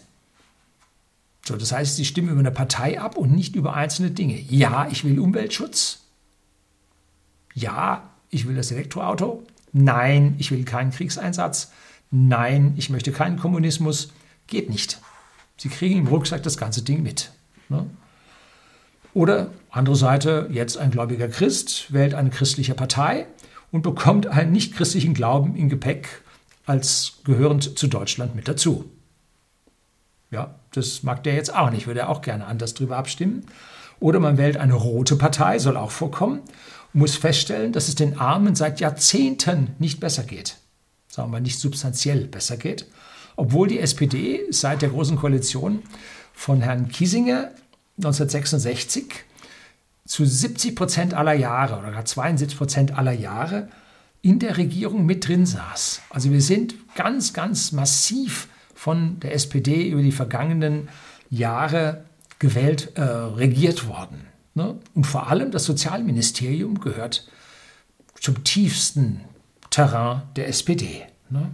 So, 1.45 1.55
das 1.55 1.71
heißt, 1.71 1.95
sie 1.95 2.05
stimmen 2.05 2.29
über 2.29 2.39
eine 2.39 2.51
Partei 2.51 2.99
ab 2.99 3.17
und 3.17 3.31
nicht 3.31 3.55
über 3.55 3.73
einzelne 3.73 4.11
Dinge. 4.11 4.39
Ja, 4.39 4.87
ich 4.91 5.03
will 5.03 5.19
Umweltschutz. 5.19 6.01
Ja, 7.53 8.09
ich 8.29 8.47
will 8.47 8.55
das 8.55 8.71
Elektroauto. 8.71 9.43
Nein, 9.73 10.35
ich 10.37 10.51
will 10.51 10.63
keinen 10.65 10.91
Kriegseinsatz. 10.91 11.71
Nein, 12.11 12.73
ich 12.77 12.89
möchte 12.89 13.11
keinen 13.11 13.37
Kommunismus. 13.37 14.11
Geht 14.47 14.69
nicht. 14.69 14.99
Sie 15.57 15.69
kriegen 15.69 15.99
im 15.99 16.07
Rucksack 16.07 16.43
das 16.43 16.57
ganze 16.57 16.81
Ding 16.81 17.03
mit. 17.03 17.31
Ne? 17.69 17.89
Oder 19.13 19.51
andere 19.69 19.95
Seite, 19.95 20.49
jetzt 20.51 20.77
ein 20.77 20.91
gläubiger 20.91 21.27
Christ 21.27 21.93
wählt 21.93 22.13
eine 22.13 22.29
christliche 22.29 22.73
Partei 22.73 23.27
und 23.71 23.81
bekommt 23.81 24.27
einen 24.27 24.51
nicht-christlichen 24.51 25.13
Glauben 25.13 25.55
im 25.55 25.69
Gepäck 25.69 26.21
als 26.65 27.19
gehörend 27.23 27.77
zu 27.77 27.87
Deutschland 27.87 28.35
mit 28.35 28.47
dazu. 28.47 28.89
Ja, 30.29 30.55
das 30.71 31.03
mag 31.03 31.23
der 31.23 31.35
jetzt 31.35 31.53
auch 31.53 31.71
nicht, 31.71 31.87
würde 31.87 32.01
er 32.01 32.09
auch 32.09 32.21
gerne 32.21 32.45
anders 32.45 32.73
drüber 32.73 32.97
abstimmen. 32.97 33.45
Oder 33.99 34.19
man 34.19 34.37
wählt 34.37 34.57
eine 34.57 34.73
rote 34.73 35.15
Partei, 35.15 35.59
soll 35.59 35.77
auch 35.77 35.91
vorkommen, 35.91 36.39
muss 36.93 37.15
feststellen, 37.15 37.71
dass 37.71 37.87
es 37.87 37.95
den 37.95 38.19
Armen 38.19 38.55
seit 38.55 38.79
Jahrzehnten 38.79 39.75
nicht 39.79 39.99
besser 39.99 40.23
geht. 40.23 40.57
Sagen 41.07 41.31
wir 41.31 41.39
nicht 41.39 41.59
substanziell 41.59 42.25
besser 42.27 42.57
geht. 42.57 42.85
Obwohl 43.35 43.67
die 43.67 43.79
SPD 43.79 44.41
seit 44.49 44.81
der 44.81 44.89
Großen 44.89 45.17
Koalition 45.17 45.83
von 46.33 46.61
Herrn 46.61 46.89
Kiesinger 46.89 47.51
1966 47.97 49.05
zu 50.05 50.25
70 50.25 50.75
Prozent 50.75 51.13
aller 51.13 51.33
Jahre 51.33 51.77
oder 51.77 51.91
gar 51.91 52.05
72 52.05 52.57
Prozent 52.57 52.97
aller 52.97 53.13
Jahre 53.13 53.69
in 54.21 54.39
der 54.39 54.57
Regierung 54.57 55.05
mit 55.05 55.27
drin 55.27 55.45
saß. 55.45 56.01
Also 56.09 56.31
wir 56.31 56.41
sind 56.41 56.75
ganz, 56.95 57.33
ganz 57.33 57.71
massiv 57.71 58.47
von 58.75 59.19
der 59.19 59.33
SPD 59.33 59.89
über 59.89 60.01
die 60.01 60.11
vergangenen 60.11 60.89
Jahre 61.29 62.03
gewählt, 62.39 62.91
äh, 62.95 63.01
regiert 63.01 63.87
worden. 63.87 64.30
Ne? 64.53 64.79
Und 64.93 65.05
vor 65.05 65.27
allem 65.27 65.51
das 65.51 65.65
Sozialministerium 65.65 66.79
gehört 66.79 67.27
zum 68.19 68.43
tiefsten 68.43 69.21
Terrain 69.69 70.23
der 70.35 70.47
SPD. 70.47 71.03
Ne? 71.29 71.53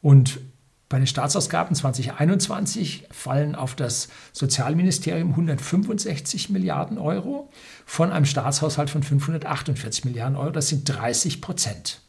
Und 0.00 0.40
bei 0.88 0.98
den 0.98 1.06
Staatsausgaben 1.06 1.74
2021 1.74 3.08
fallen 3.10 3.54
auf 3.54 3.74
das 3.74 4.08
Sozialministerium 4.32 5.30
165 5.30 6.50
Milliarden 6.50 6.98
Euro 6.98 7.50
von 7.86 8.12
einem 8.12 8.26
Staatshaushalt 8.26 8.90
von 8.90 9.02
548 9.02 10.04
Milliarden 10.04 10.36
Euro. 10.36 10.50
Das 10.50 10.68
sind 10.68 10.84
30 10.84 11.40
Prozent. 11.40 12.02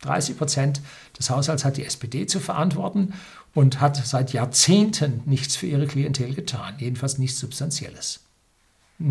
30 0.00 0.36
Prozent 0.36 0.80
des 1.16 1.30
Haushalts 1.30 1.64
hat 1.64 1.76
die 1.76 1.84
SPD 1.84 2.26
zu 2.26 2.40
verantworten 2.40 3.14
und 3.54 3.80
hat 3.80 4.04
seit 4.04 4.32
Jahrzehnten 4.32 5.22
nichts 5.24 5.54
für 5.54 5.66
ihre 5.66 5.86
Klientel 5.86 6.34
getan, 6.34 6.74
jedenfalls 6.78 7.18
nichts 7.18 7.38
Substanzielles. 7.38 8.23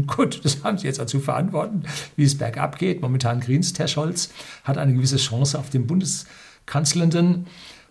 Gut, 0.08 0.40
das 0.46 0.64
haben 0.64 0.78
sie 0.78 0.88
jetzt 0.88 1.00
dazu 1.00 1.20
verantworten, 1.20 1.84
wie 2.16 2.24
es 2.24 2.38
bergab 2.38 2.78
geht. 2.78 3.02
Momentan 3.02 3.40
grinst 3.40 3.80
Herr 3.80 3.88
Scholz, 3.88 4.30
hat 4.64 4.78
eine 4.78 4.94
gewisse 4.94 5.18
Chance 5.18 5.58
auf 5.60 5.70
den 5.70 5.88
Bundeskanzlernden. 5.88 7.48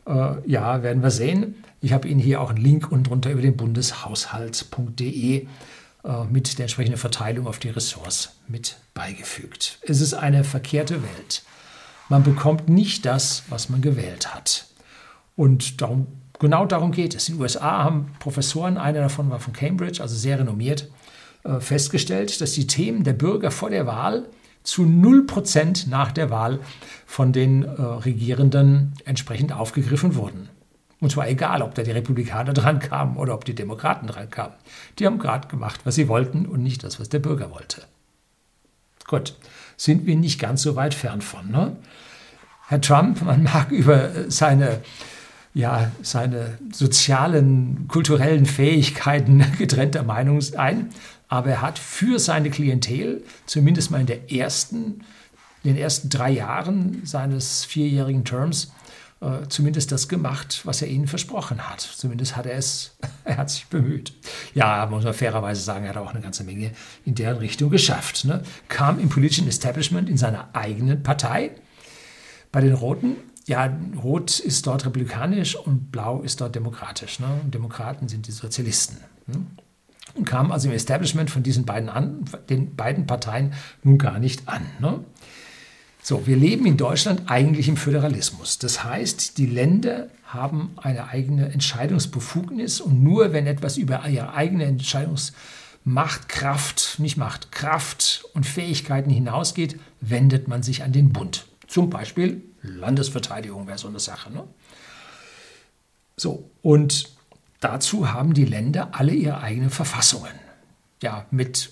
Äh, 0.06 0.48
ja, 0.50 0.82
werden 0.82 1.02
wir 1.02 1.10
sehen. 1.10 1.64
Ich 1.80 1.92
habe 1.92 2.08
Ihnen 2.08 2.20
hier 2.20 2.40
auch 2.40 2.50
einen 2.50 2.62
Link 2.62 2.90
und 2.90 3.04
drunter 3.04 3.30
über 3.30 3.42
den 3.42 3.56
bundeshaushalt.de 3.56 5.46
äh, 6.04 6.24
mit 6.30 6.58
der 6.58 6.64
entsprechenden 6.64 6.98
Verteilung 6.98 7.46
auf 7.46 7.58
die 7.58 7.70
Ressorts 7.70 8.36
mit 8.48 8.76
beigefügt. 8.94 9.78
Es 9.82 10.00
ist 10.00 10.14
eine 10.14 10.44
verkehrte 10.44 11.02
Welt. 11.02 11.42
Man 12.08 12.22
bekommt 12.22 12.68
nicht 12.68 13.06
das, 13.06 13.44
was 13.48 13.68
man 13.68 13.80
gewählt 13.80 14.34
hat. 14.34 14.66
Und 15.36 15.80
darum, 15.80 16.06
genau 16.38 16.66
darum 16.66 16.92
geht 16.92 17.14
es. 17.14 17.28
In 17.28 17.36
den 17.36 17.42
USA 17.42 17.84
haben 17.84 18.10
Professoren, 18.18 18.76
einer 18.76 19.00
davon 19.00 19.30
war 19.30 19.40
von 19.40 19.52
Cambridge, 19.52 20.02
also 20.02 20.14
sehr 20.14 20.38
renommiert, 20.38 20.88
festgestellt, 21.60 22.40
dass 22.40 22.52
die 22.52 22.66
Themen 22.66 23.04
der 23.04 23.14
Bürger 23.14 23.50
vor 23.50 23.70
der 23.70 23.86
Wahl 23.86 24.26
zu 24.62 24.82
0% 24.82 25.88
nach 25.88 26.12
der 26.12 26.30
Wahl 26.30 26.60
von 27.06 27.32
den 27.32 27.64
äh, 27.64 27.68
Regierenden 27.82 28.94
entsprechend 29.04 29.52
aufgegriffen 29.52 30.14
wurden. 30.14 30.48
Und 31.00 31.10
zwar 31.10 31.28
egal, 31.28 31.62
ob 31.62 31.74
da 31.74 31.82
die 31.82 31.90
Republikaner 31.90 32.52
dran 32.54 32.78
kamen 32.78 33.16
oder 33.16 33.34
ob 33.34 33.44
die 33.44 33.54
Demokraten 33.54 34.06
dran 34.06 34.30
kamen. 34.30 34.54
Die 34.98 35.06
haben 35.06 35.18
gerade 35.18 35.48
gemacht, 35.48 35.80
was 35.84 35.96
sie 35.96 36.08
wollten 36.08 36.46
und 36.46 36.62
nicht 36.62 36.84
das, 36.84 37.00
was 37.00 37.08
der 37.08 37.18
Bürger 37.18 37.50
wollte. 37.50 37.82
Gut, 39.06 39.34
sind 39.76 40.06
wir 40.06 40.16
nicht 40.16 40.40
ganz 40.40 40.62
so 40.62 40.76
weit 40.76 40.94
fern 40.94 41.20
von. 41.20 41.50
Ne? 41.50 41.76
Herr 42.68 42.80
Trump, 42.80 43.22
man 43.22 43.42
mag 43.52 43.72
über 43.72 44.10
seine, 44.28 44.80
ja, 45.54 45.90
seine 46.02 46.58
sozialen, 46.70 47.88
kulturellen 47.88 48.46
Fähigkeiten 48.46 49.44
getrennter 49.58 50.04
Meinung 50.04 50.40
sein, 50.40 50.90
aber 51.32 51.48
er 51.48 51.62
hat 51.62 51.78
für 51.78 52.18
seine 52.18 52.50
Klientel, 52.50 53.24
zumindest 53.46 53.90
mal 53.90 54.02
in 54.02 54.06
der 54.06 54.30
ersten, 54.30 55.02
den 55.64 55.78
ersten 55.78 56.10
drei 56.10 56.30
Jahren 56.30 57.06
seines 57.06 57.64
vierjährigen 57.64 58.26
Terms, 58.26 58.70
äh, 59.22 59.48
zumindest 59.48 59.92
das 59.92 60.10
gemacht, 60.10 60.60
was 60.64 60.82
er 60.82 60.88
ihnen 60.88 61.06
versprochen 61.06 61.70
hat. 61.70 61.80
Zumindest 61.80 62.36
hat 62.36 62.44
er 62.44 62.58
es, 62.58 62.98
er 63.24 63.38
hat 63.38 63.48
sich 63.48 63.66
bemüht. 63.68 64.12
Ja, 64.52 64.86
muss 64.90 65.04
man 65.04 65.14
fairerweise 65.14 65.62
sagen, 65.62 65.86
er 65.86 65.94
hat 65.94 65.96
auch 65.96 66.10
eine 66.10 66.20
ganze 66.20 66.44
Menge 66.44 66.72
in 67.06 67.14
der 67.14 67.40
Richtung 67.40 67.70
geschafft. 67.70 68.26
Ne? 68.26 68.42
Kam 68.68 69.00
im 69.00 69.08
politischen 69.08 69.48
Establishment 69.48 70.10
in 70.10 70.18
seiner 70.18 70.54
eigenen 70.54 71.02
Partei. 71.02 71.52
Bei 72.50 72.60
den 72.60 72.74
Roten, 72.74 73.16
ja, 73.46 73.74
Rot 74.02 74.38
ist 74.38 74.66
dort 74.66 74.84
republikanisch 74.84 75.56
und 75.56 75.92
Blau 75.92 76.20
ist 76.20 76.42
dort 76.42 76.54
demokratisch. 76.54 77.20
Ne? 77.20 77.40
Demokraten 77.46 78.06
sind 78.08 78.26
die 78.26 78.32
Sozialisten. 78.32 78.98
Ne? 79.28 79.46
Und 80.14 80.24
kam 80.24 80.52
also 80.52 80.68
im 80.68 80.74
Establishment 80.74 81.30
von 81.30 81.42
diesen 81.42 81.64
beiden, 81.64 81.88
an, 81.88 82.24
den 82.48 82.76
beiden 82.76 83.06
Parteien 83.06 83.54
nun 83.82 83.98
gar 83.98 84.18
nicht 84.18 84.48
an. 84.48 84.66
Ne? 84.80 85.04
So, 86.02 86.26
wir 86.26 86.36
leben 86.36 86.66
in 86.66 86.76
Deutschland 86.76 87.30
eigentlich 87.30 87.68
im 87.68 87.76
Föderalismus. 87.76 88.58
Das 88.58 88.82
heißt, 88.82 89.38
die 89.38 89.46
Länder 89.46 90.08
haben 90.24 90.72
eine 90.76 91.08
eigene 91.08 91.52
Entscheidungsbefugnis 91.52 92.80
und 92.80 93.02
nur 93.02 93.32
wenn 93.32 93.46
etwas 93.46 93.76
über 93.76 94.08
ihre 94.08 94.34
eigene 94.34 94.64
Entscheidungsmacht, 94.64 96.28
Kraft, 96.28 96.98
nicht 96.98 97.16
Macht, 97.16 97.52
Kraft 97.52 98.24
und 98.34 98.46
Fähigkeiten 98.46 99.10
hinausgeht, 99.10 99.78
wendet 100.00 100.48
man 100.48 100.62
sich 100.62 100.82
an 100.82 100.92
den 100.92 101.12
Bund. 101.12 101.46
Zum 101.68 101.88
Beispiel 101.88 102.42
Landesverteidigung 102.62 103.66
wäre 103.66 103.78
so 103.78 103.88
eine 103.88 104.00
Sache. 104.00 104.32
Ne? 104.32 104.44
So, 106.16 106.50
und 106.62 107.10
Dazu 107.62 108.12
haben 108.12 108.34
die 108.34 108.44
Länder 108.44 108.88
alle 108.90 109.14
ihre 109.14 109.40
eigenen 109.40 109.70
Verfassungen. 109.70 110.32
Ja, 111.00 111.26
mit 111.30 111.70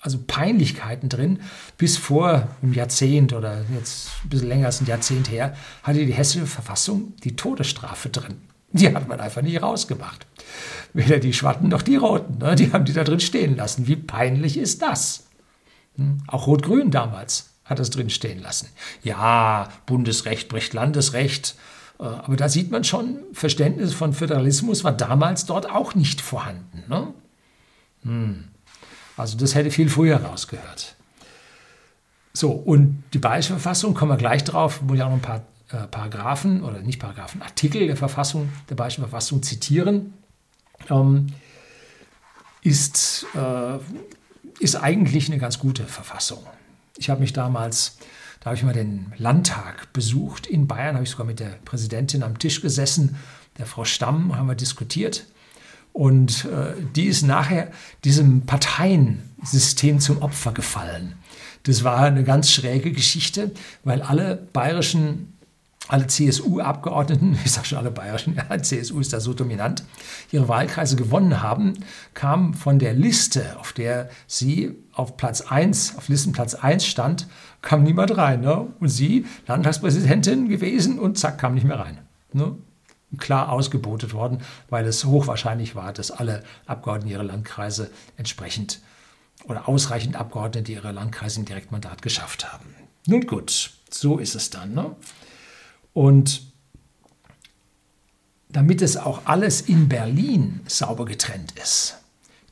also 0.00 0.18
Peinlichkeiten 0.24 1.08
drin. 1.08 1.40
Bis 1.76 1.96
vor 1.96 2.48
einem 2.62 2.72
Jahrzehnt 2.72 3.32
oder 3.32 3.64
jetzt 3.76 4.10
ein 4.24 4.28
bisschen 4.28 4.48
länger 4.48 4.66
als 4.66 4.80
ein 4.80 4.86
Jahrzehnt 4.86 5.30
her, 5.30 5.56
hatte 5.82 6.06
die 6.06 6.12
hessische 6.12 6.46
Verfassung 6.46 7.14
die 7.24 7.34
Todesstrafe 7.34 8.08
drin. 8.08 8.40
Die 8.70 8.94
hat 8.94 9.08
man 9.08 9.20
einfach 9.20 9.42
nicht 9.42 9.60
rausgemacht. 9.60 10.26
Weder 10.92 11.18
die 11.18 11.32
Schwatten 11.32 11.68
noch 11.68 11.82
die 11.82 11.96
Roten. 11.96 12.38
Ne? 12.38 12.54
Die 12.54 12.72
haben 12.72 12.84
die 12.84 12.92
da 12.92 13.02
drin 13.02 13.20
stehen 13.20 13.56
lassen. 13.56 13.88
Wie 13.88 13.96
peinlich 13.96 14.56
ist 14.56 14.80
das? 14.80 15.26
Hm? 15.96 16.18
Auch 16.28 16.46
Rot-Grün 16.46 16.92
damals 16.92 17.50
hat 17.64 17.80
das 17.80 17.90
drin 17.90 18.10
stehen 18.10 18.40
lassen. 18.40 18.68
Ja, 19.02 19.70
Bundesrecht 19.86 20.48
bricht 20.48 20.72
Landesrecht. 20.72 21.56
Äh, 22.02 22.06
aber 22.06 22.36
da 22.36 22.48
sieht 22.48 22.70
man 22.70 22.82
schon, 22.84 23.18
Verständnis 23.32 23.94
von 23.94 24.12
Föderalismus 24.12 24.82
war 24.82 24.92
damals 24.92 25.46
dort 25.46 25.70
auch 25.70 25.94
nicht 25.94 26.20
vorhanden. 26.20 26.82
Ne? 26.88 27.14
Hm. 28.02 28.44
Also 29.16 29.38
das 29.38 29.54
hätte 29.54 29.70
viel 29.70 29.88
früher 29.88 30.16
rausgehört. 30.16 30.96
So, 32.32 32.50
und 32.50 33.04
die 33.12 33.18
Bayerische 33.18 33.52
Verfassung, 33.52 33.94
kommen 33.94 34.10
wir 34.10 34.16
gleich 34.16 34.42
drauf, 34.42 34.82
muss 34.82 34.96
ich 34.96 35.02
auch 35.02 35.10
noch 35.10 35.16
ein 35.16 35.22
paar 35.22 35.42
äh, 35.70 35.86
Paragraphen 35.86 36.64
oder 36.64 36.80
nicht 36.80 36.98
Paragraphen, 36.98 37.42
Artikel 37.42 37.86
der 37.86 37.96
Verfassung, 37.96 38.48
der 38.68 38.74
Bayerischen 38.74 39.02
Verfassung 39.02 39.42
zitieren, 39.42 40.14
ähm, 40.88 41.26
ist, 42.62 43.26
äh, 43.34 43.78
ist 44.60 44.76
eigentlich 44.76 45.28
eine 45.28 45.38
ganz 45.38 45.58
gute 45.58 45.84
Verfassung. 45.84 46.44
Ich 46.96 47.10
habe 47.10 47.20
mich 47.20 47.32
damals 47.32 47.98
da 48.42 48.46
habe 48.46 48.56
ich 48.56 48.64
mal 48.64 48.74
den 48.74 49.12
Landtag 49.18 49.92
besucht 49.92 50.48
in 50.48 50.66
Bayern, 50.66 50.94
habe 50.94 51.04
ich 51.04 51.10
sogar 51.10 51.26
mit 51.26 51.38
der 51.38 51.58
Präsidentin 51.64 52.24
am 52.24 52.38
Tisch 52.38 52.60
gesessen, 52.60 53.16
der 53.58 53.66
Frau 53.66 53.84
Stamm, 53.84 54.36
haben 54.36 54.48
wir 54.48 54.56
diskutiert. 54.56 55.26
Und 55.92 56.46
äh, 56.46 56.74
die 56.96 57.04
ist 57.04 57.22
nachher 57.22 57.70
diesem 58.02 58.46
Parteiensystem 58.46 60.00
zum 60.00 60.22
Opfer 60.22 60.52
gefallen. 60.52 61.14
Das 61.62 61.84
war 61.84 61.98
eine 61.98 62.24
ganz 62.24 62.50
schräge 62.50 62.90
Geschichte, 62.90 63.52
weil 63.84 64.02
alle 64.02 64.36
bayerischen 64.52 65.28
alle 65.88 66.06
CSU-Abgeordneten, 66.06 67.38
ich 67.44 67.52
sage 67.52 67.66
schon 67.66 67.78
alle 67.78 67.90
Bayerischen, 67.90 68.36
ja, 68.50 68.62
CSU 68.62 69.00
ist 69.00 69.12
da 69.12 69.20
so 69.20 69.34
dominant, 69.34 69.84
ihre 70.30 70.48
Wahlkreise 70.48 70.96
gewonnen 70.96 71.42
haben, 71.42 71.74
kam 72.14 72.54
von 72.54 72.78
der 72.78 72.94
Liste, 72.94 73.58
auf 73.58 73.72
der 73.72 74.08
sie 74.26 74.76
auf 74.92 75.16
Platz 75.16 75.40
1, 75.42 75.96
auf 75.96 76.08
Listenplatz 76.08 76.54
1 76.54 76.86
stand, 76.86 77.26
kam 77.62 77.84
niemand 77.84 78.16
rein. 78.16 78.40
Ne? 78.40 78.68
Und 78.80 78.88
sie, 78.88 79.24
Landtagspräsidentin 79.46 80.48
gewesen 80.48 80.98
und 80.98 81.18
zack, 81.18 81.38
kam 81.38 81.54
nicht 81.54 81.64
mehr 81.64 81.78
rein. 81.78 81.98
Ne? 82.32 82.56
Klar 83.18 83.50
ausgebotet 83.50 84.12
worden, 84.12 84.38
weil 84.68 84.84
es 84.86 85.04
hochwahrscheinlich 85.04 85.74
war, 85.74 85.92
dass 85.92 86.10
alle 86.10 86.42
Abgeordneten 86.66 87.12
ihre 87.12 87.22
Landkreise 87.22 87.90
entsprechend 88.16 88.80
oder 89.44 89.68
ausreichend 89.68 90.16
Abgeordnete 90.16 90.72
ihre 90.72 90.92
Landkreise 90.92 91.40
im 91.40 91.46
Direktmandat 91.46 92.02
geschafft 92.02 92.52
haben. 92.52 92.74
Nun 93.06 93.26
gut, 93.26 93.72
so 93.90 94.18
ist 94.18 94.34
es 94.34 94.50
dann. 94.50 94.74
Ne? 94.74 94.94
Und 95.92 96.42
damit 98.48 98.82
es 98.82 98.96
auch 98.96 99.22
alles 99.24 99.62
in 99.62 99.88
Berlin 99.88 100.60
sauber 100.66 101.04
getrennt 101.04 101.52
ist, 101.52 101.98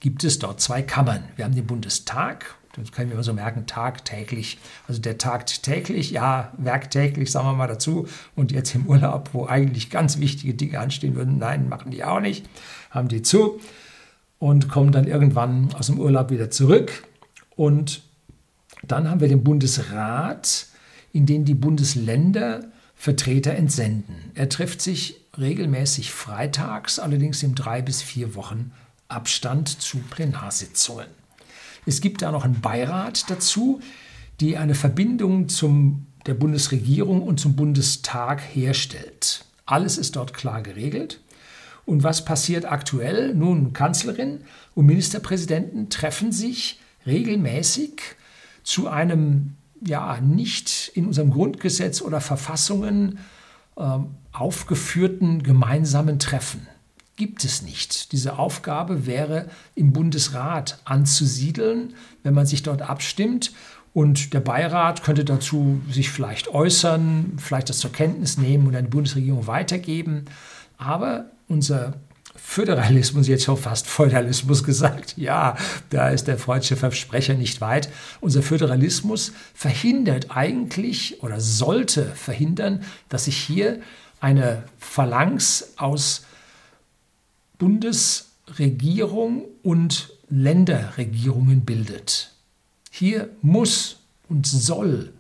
gibt 0.01 0.25
es 0.25 0.39
dort 0.39 0.61
zwei 0.61 0.83
Kammern. 0.83 1.25
Wir 1.37 1.45
haben 1.45 1.55
den 1.55 1.67
Bundestag 1.67 2.57
Das 2.81 2.93
können 2.93 3.11
wir 3.11 3.15
immer 3.15 3.25
so 3.25 3.33
merken, 3.33 3.67
tagtäglich. 3.67 4.59
Also 4.89 5.01
der 5.01 5.19
tagt 5.19 5.63
täglich, 5.63 6.11
ja, 6.11 6.53
werktäglich, 6.57 7.31
sagen 7.31 7.47
wir 7.47 7.53
mal 7.53 7.67
dazu. 7.67 8.09
Und 8.37 8.53
jetzt 8.53 8.75
im 8.75 8.87
Urlaub, 8.87 9.31
wo 9.33 9.47
eigentlich 9.47 9.91
ganz 9.91 10.19
wichtige 10.19 10.55
Dinge 10.55 10.79
anstehen 10.81 11.15
würden, 11.15 11.39
nein, 11.39 11.69
machen 11.69 11.91
die 11.91 12.05
auch 12.05 12.21
nicht, 12.21 12.49
haben 12.91 13.09
die 13.09 13.23
zu 13.23 13.61
und 14.39 14.69
kommen 14.69 14.93
dann 14.93 15.07
irgendwann 15.07 15.73
aus 15.75 15.87
dem 15.87 16.01
Urlaub 16.01 16.31
wieder 16.31 16.51
zurück. 16.51 17.05
Und 17.57 18.03
dann 18.83 19.09
haben 19.09 19.21
wir 19.21 19.29
den 19.29 19.45
Bundesrat, 19.45 20.67
in 21.13 21.27
den 21.27 21.45
die 21.45 21.55
Bundesländer 21.55 22.65
Vertreter 22.95 23.55
entsenden. 23.55 24.31
Er 24.35 24.49
trifft 24.49 24.83
sich 24.83 25.21
regelmäßig 25.39 26.13
freitags, 26.13 26.99
allerdings 26.99 27.43
im 27.43 27.55
drei 27.55 27.81
bis 27.83 28.03
vier 28.03 28.35
Wochen 28.35 28.73
Abstand 29.09 29.69
zu 29.69 29.99
Plenarsitzungen. 30.11 31.07
Es 31.87 32.01
gibt 32.01 32.23
da 32.23 32.33
noch 32.33 32.45
einen 32.45 32.61
Beirat 32.61 33.31
dazu, 33.31 33.81
die 34.41 34.57
eine 34.57 34.75
Verbindung 34.75 35.49
zum 35.49 36.07
der 36.27 36.35
Bundesregierung 36.35 37.23
und 37.23 37.41
zum 37.41 37.57
Bundestag 37.57 38.41
herstellt. 38.41 39.45
Alles 39.65 39.99
ist 39.99 40.17
dort 40.17 40.35
klar 40.35 40.63
geregelt. 40.63 41.21
Und 41.87 42.03
was 42.03 42.25
passiert 42.25 42.67
aktuell? 42.67 43.35
Nun, 43.35 43.73
Kanzlerin 43.73 44.43
und 44.75 44.87
Ministerpräsidenten 44.87 45.89
treffen 45.89 46.31
sich 46.31 46.79
regelmäßig 47.07 48.01
zu 48.63 48.89
einem 48.89 49.57
ja 49.85 50.21
nicht 50.21 50.93
in 50.95 51.07
unserem 51.07 51.31
Grundgesetz 51.31 52.03
oder 52.03 52.21
Verfassungen 52.21 53.19
äh, 53.77 53.99
aufgeführten 54.33 55.43
gemeinsamen 55.43 56.19
Treffen 56.19 56.67
gibt 57.21 57.45
es 57.45 57.61
nicht. 57.61 58.13
Diese 58.13 58.39
Aufgabe 58.39 59.05
wäre 59.05 59.51
im 59.75 59.93
Bundesrat 59.93 60.79
anzusiedeln, 60.87 61.93
wenn 62.23 62.33
man 62.33 62.47
sich 62.47 62.63
dort 62.63 62.81
abstimmt. 62.81 63.53
Und 63.93 64.33
der 64.33 64.41
Beirat 64.41 65.03
könnte 65.03 65.27
dazu 65.27 65.83
sich 65.91 66.09
vielleicht 66.09 66.49
äußern, 66.49 67.35
vielleicht 67.37 67.69
das 67.69 67.79
zur 67.79 67.93
Kenntnis 67.93 68.39
nehmen 68.39 68.67
und 68.67 68.75
an 68.75 68.87
die 68.87 68.91
Bundesregierung 68.91 69.47
weitergeben. 69.47 70.25
Aber 70.79 71.27
unser 71.47 71.93
Föderalismus, 72.37 73.29
jetzt 73.29 73.45
schon 73.45 73.59
fast 73.59 73.87
Feudalismus 73.87 74.65
gesagt, 74.65 75.19
ja, 75.19 75.57
da 75.91 76.09
ist 76.09 76.27
der 76.27 76.39
freudsche 76.39 76.77
Versprecher 76.77 77.35
nicht 77.35 77.61
weit. 77.61 77.91
Unser 78.23 78.43
Föderalismus 78.43 79.33
verhindert 79.53 80.35
eigentlich 80.35 81.23
oder 81.23 81.39
sollte 81.39 82.07
verhindern, 82.07 82.83
dass 83.11 83.27
sich 83.27 83.37
hier 83.37 83.81
eine 84.21 84.63
Phalanx 84.79 85.75
aus 85.77 86.23
Bundesregierung 87.61 89.45
und 89.63 90.11
Länderregierungen 90.31 91.65
bildet. 91.65 92.33
Hier 92.91 93.29
muss 93.43 93.99
und 94.29 94.47
soll 94.47 95.13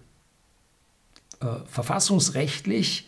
äh, 1.40 1.46
verfassungsrechtlich 1.66 3.06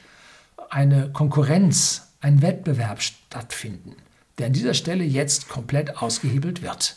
eine 0.68 1.10
Konkurrenz, 1.12 2.12
ein 2.20 2.42
Wettbewerb 2.42 3.02
stattfinden, 3.02 3.96
der 4.38 4.48
an 4.48 4.52
dieser 4.52 4.74
Stelle 4.74 5.02
jetzt 5.02 5.48
komplett 5.48 5.96
ausgehebelt 5.96 6.62
wird. 6.62 6.96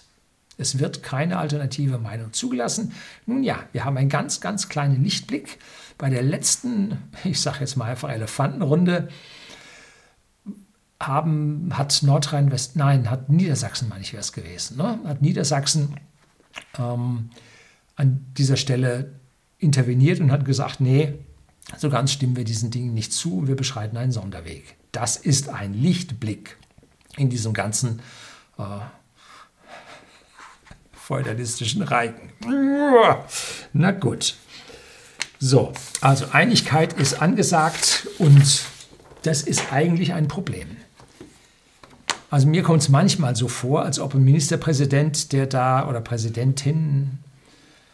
Es 0.58 0.78
wird 0.78 1.04
keine 1.04 1.38
alternative 1.38 1.98
Meinung 2.00 2.34
zugelassen. 2.34 2.94
Nun 3.26 3.44
ja, 3.44 3.64
wir 3.72 3.86
haben 3.86 3.98
einen 3.98 4.10
ganz, 4.10 4.42
ganz 4.42 4.68
kleinen 4.68 5.04
Lichtblick. 5.04 5.58
Bei 5.98 6.10
der 6.10 6.22
letzten, 6.22 6.98
ich 7.24 7.40
sage 7.40 7.62
jetzt 7.62 7.78
mal 7.78 7.90
einfach 7.90 8.10
Elefantenrunde, 8.10 9.08
haben, 11.08 11.70
hat 11.74 12.02
Nordrhein-West, 12.04 12.76
nein, 12.76 13.10
hat 13.10 13.30
Niedersachsen, 13.30 13.90
meine 13.90 14.02
ich, 14.02 14.14
wäre 14.14 14.22
es 14.22 14.34
gewesen, 14.34 14.78
ne? 14.78 15.00
hat 15.06 15.22
Niedersachsen 15.22 15.96
ähm, 16.78 17.30
an 17.96 18.26
dieser 18.38 18.58
Stelle 18.58 19.14
interveniert 19.58 20.20
und 20.20 20.32
hat 20.32 20.46
gesagt, 20.46 20.82
nee, 20.82 21.14
so 21.78 21.90
ganz 21.90 22.12
stimmen 22.12 22.36
wir 22.36 22.44
diesen 22.44 22.72
Dingen 22.72 22.94
nicht 22.94 23.14
zu 23.14 23.40
und 23.40 23.48
wir 23.48 23.56
beschreiten 23.56 23.98
einen 23.98 24.12
Sonderweg. 24.12 24.76
Das 24.92 25.18
ist 25.18 25.50
ein 25.50 25.74
Lichtblick 25.74 26.58
in 27.18 27.30
diesem 27.30 27.54
ganzen 27.54 28.02
äh, 28.58 28.64
feudalistischen 30.94 31.82
Reigen. 31.82 32.32
Na 33.74 33.92
gut. 33.92 34.36
So, 35.40 35.74
also 36.02 36.28
Einigkeit 36.32 36.94
ist 36.94 37.22
angesagt 37.22 38.08
und 38.20 38.64
das 39.24 39.42
ist 39.42 39.72
eigentlich 39.72 40.14
ein 40.14 40.28
Problem. 40.28 40.78
Also 42.36 42.50
mir 42.50 42.64
kommt 42.64 42.82
es 42.82 42.90
manchmal 42.90 43.34
so 43.38 43.48
vor, 43.48 43.84
als 43.84 43.98
ob 43.98 44.14
ein 44.14 44.22
Ministerpräsident, 44.22 45.32
der 45.32 45.48
da 45.48 45.88
oder 45.88 46.02
Präsidentin, 46.02 47.20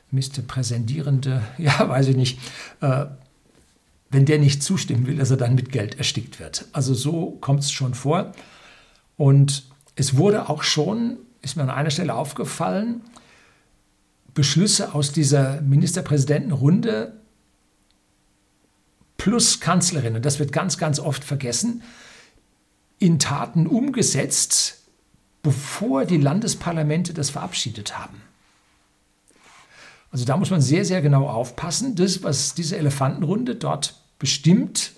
Ministerpräsendierende, 0.09 1.43
ja, 1.59 1.87
weiß 1.87 2.07
ich 2.07 2.15
nicht, 2.15 2.39
äh, 2.81 3.05
wenn 4.09 4.25
der 4.25 4.39
nicht 4.39 4.63
zustimmen 4.63 5.05
will, 5.05 5.17
dass 5.17 5.29
er 5.29 5.37
dann 5.37 5.53
mit 5.53 5.71
Geld 5.71 5.99
erstickt 5.99 6.39
wird. 6.39 6.65
Also 6.73 6.95
so 6.95 7.37
kommt 7.39 7.59
es 7.59 7.71
schon 7.71 7.93
vor. 7.93 8.31
Und 9.15 9.65
es 9.95 10.17
wurde 10.17 10.49
auch 10.49 10.63
schon, 10.63 11.17
ist 11.43 11.55
mir 11.55 11.61
an 11.61 11.69
einer 11.69 11.91
Stelle 11.91 12.15
aufgefallen, 12.15 13.01
Beschlüsse 14.33 14.95
aus 14.95 15.11
dieser 15.11 15.61
Ministerpräsidentenrunde 15.61 17.13
plus 19.17 19.59
Kanzlerin, 19.59 20.15
und 20.15 20.25
das 20.25 20.39
wird 20.39 20.51
ganz, 20.51 20.79
ganz 20.79 20.99
oft 20.99 21.23
vergessen, 21.23 21.83
in 23.01 23.17
Taten 23.17 23.65
umgesetzt, 23.65 24.83
bevor 25.41 26.05
die 26.05 26.17
Landesparlamente 26.17 27.13
das 27.13 27.31
verabschiedet 27.31 27.97
haben. 27.97 28.21
Also 30.11 30.23
da 30.23 30.37
muss 30.37 30.51
man 30.51 30.61
sehr, 30.61 30.85
sehr 30.85 31.01
genau 31.01 31.27
aufpassen. 31.27 31.95
Das, 31.95 32.21
was 32.21 32.53
diese 32.53 32.77
Elefantenrunde 32.77 33.55
dort 33.55 33.95
bestimmt, 34.19 34.91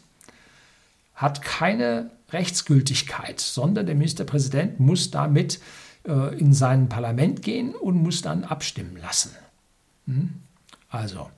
hat 1.16 1.42
keine 1.42 2.12
Rechtsgültigkeit, 2.32 3.40
sondern 3.40 3.86
der 3.86 3.96
Ministerpräsident 3.96 4.82
muss 4.82 5.10
damit 5.10 5.62
äh, 6.06 6.38
in 6.38 6.54
sein 6.54 6.90
Parlament 6.90 7.42
gehen 7.42 7.74
und 7.74 7.96
muss 7.96 8.22
dann 8.22 8.44
abstimmen 8.44 8.98
lassen. 8.98 9.32
Hm? 10.08 10.42
Also, 10.90 11.30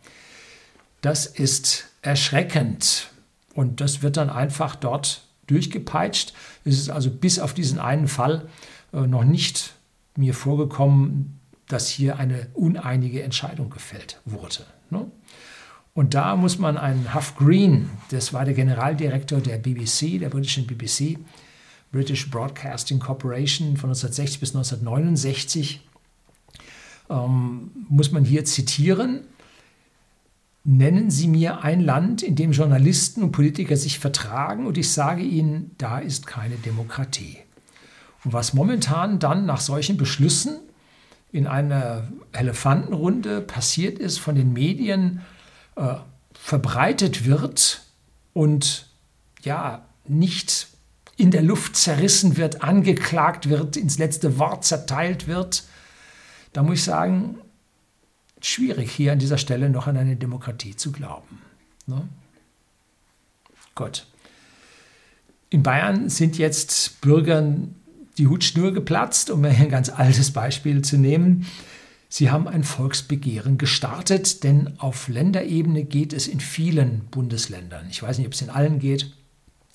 das 1.02 1.28
ist 1.28 1.90
erschreckend 2.02 3.12
und 3.54 3.82
das 3.82 4.02
wird 4.02 4.18
dann 4.18 4.32
einfach 4.32 4.76
dort 4.76 5.25
durchgepeitscht. 5.48 6.34
Es 6.64 6.78
ist 6.78 6.90
also 6.90 7.10
bis 7.10 7.40
auf 7.40 7.54
diesen 7.54 7.80
einen 7.80 8.08
Fall 8.08 8.48
äh, 8.94 9.02
noch 9.02 9.24
nicht 9.24 9.74
mir 10.16 10.34
vorgekommen, 10.34 11.40
dass 11.68 11.90
hier 11.90 12.18
eine 12.18 12.48
uneinige 12.54 13.24
Entscheidung 13.24 13.70
gefällt 13.70 14.22
wurde. 14.26 14.66
Ne? 14.90 15.06
Und 15.94 16.14
da 16.14 16.36
muss 16.36 16.60
man 16.60 16.78
einen 16.78 17.14
Huff 17.14 17.36
Green, 17.38 17.90
das 18.12 18.34
war 18.34 18.46
der 18.46 18.54
Generaldirektor 18.54 19.40
der 19.40 19.58
BBC, 19.58 20.20
der 20.20 20.30
britischen 20.30 20.68
BBC, 20.68 21.18
British 21.92 22.30
Broadcasting 22.30 23.00
Corporation 23.00 23.78
von 23.78 23.90
1960 23.90 24.40
bis 24.42 24.50
1969, 24.50 25.80
ähm, 27.10 27.72
muss 27.88 28.12
man 28.12 28.26
hier 28.26 28.44
zitieren. 28.44 29.22
Nennen 30.68 31.12
Sie 31.12 31.28
mir 31.28 31.64
ein 31.64 31.80
Land, 31.80 32.24
in 32.24 32.36
dem 32.36 32.52
Journalisten 32.52 33.22
und 33.22 33.32
Politiker 33.32 33.78
sich 33.78 34.00
vertragen 34.00 34.66
und 34.66 34.80
ich 34.80 34.92
sage 34.92 35.22
Ihnen, 35.22 35.76
da 35.78 36.00
ist 36.00 36.26
keine 36.26 36.56
Demokratie. 36.56 37.38
Und 38.24 38.34
was 38.34 38.56
momentan 38.56 39.20
dann 39.20 39.46
nach 39.46 39.60
solchen 39.60 39.96
Beschlüssen 39.96 40.58
in 41.32 41.46
einer 41.46 42.08
Elefantenrunde 42.32 43.42
passiert 43.42 44.00
ist, 44.00 44.18
von 44.18 44.34
den 44.34 44.54
Medien 44.54 45.22
äh, 45.76 45.98
verbreitet 46.34 47.26
wird 47.26 47.84
und 48.34 48.88
ja, 49.44 49.86
nicht 50.08 50.70
in 51.16 51.30
der 51.30 51.44
Luft 51.44 51.76
zerrissen 51.76 52.38
wird, 52.38 52.64
angeklagt 52.64 53.50
wird, 53.50 53.78
ins 53.78 54.00
letzte 54.00 54.40
Wort 54.40 54.66
zerteilt 54.66 55.28
wird, 55.28 55.66
da 56.54 56.64
muss 56.64 56.80
ich 56.80 56.84
sagen, 56.84 57.38
schwierig 58.46 58.92
hier 58.92 59.12
an 59.12 59.20
dieser 59.20 59.38
Stelle 59.38 59.70
noch 59.70 59.88
an 59.88 59.98
eine 59.98 60.16
Demokratie 60.16 60.76
zu 60.76 60.92
glauben. 60.92 61.42
Ne? 61.88 62.08
Gut. 63.74 64.06
In 65.50 65.64
Bayern 65.64 66.10
sind 66.10 66.38
jetzt 66.38 67.02
Bürgern 67.02 67.76
die 68.18 68.28
Hutschnur 68.28 68.74
geplatzt, 68.74 69.30
um 69.30 69.44
ein 69.44 69.70
ganz 69.70 69.90
altes 69.90 70.32
Beispiel 70.32 70.82
zu 70.82 70.98
nehmen. 70.98 71.46
Sie 72.08 72.32
haben 72.32 72.48
ein 72.48 72.64
Volksbegehren 72.64 73.58
gestartet, 73.58 74.44
denn 74.44 74.80
auf 74.80 75.08
Länderebene 75.10 75.84
geht 75.84 76.14
es 76.14 76.28
in 76.28 76.40
vielen 76.40 77.02
Bundesländern. 77.12 77.88
Ich 77.90 78.02
weiß 78.02 78.18
nicht, 78.18 78.28
ob 78.28 78.34
es 78.34 78.42
in 78.42 78.50
allen 78.50 78.80
geht. 78.80 79.12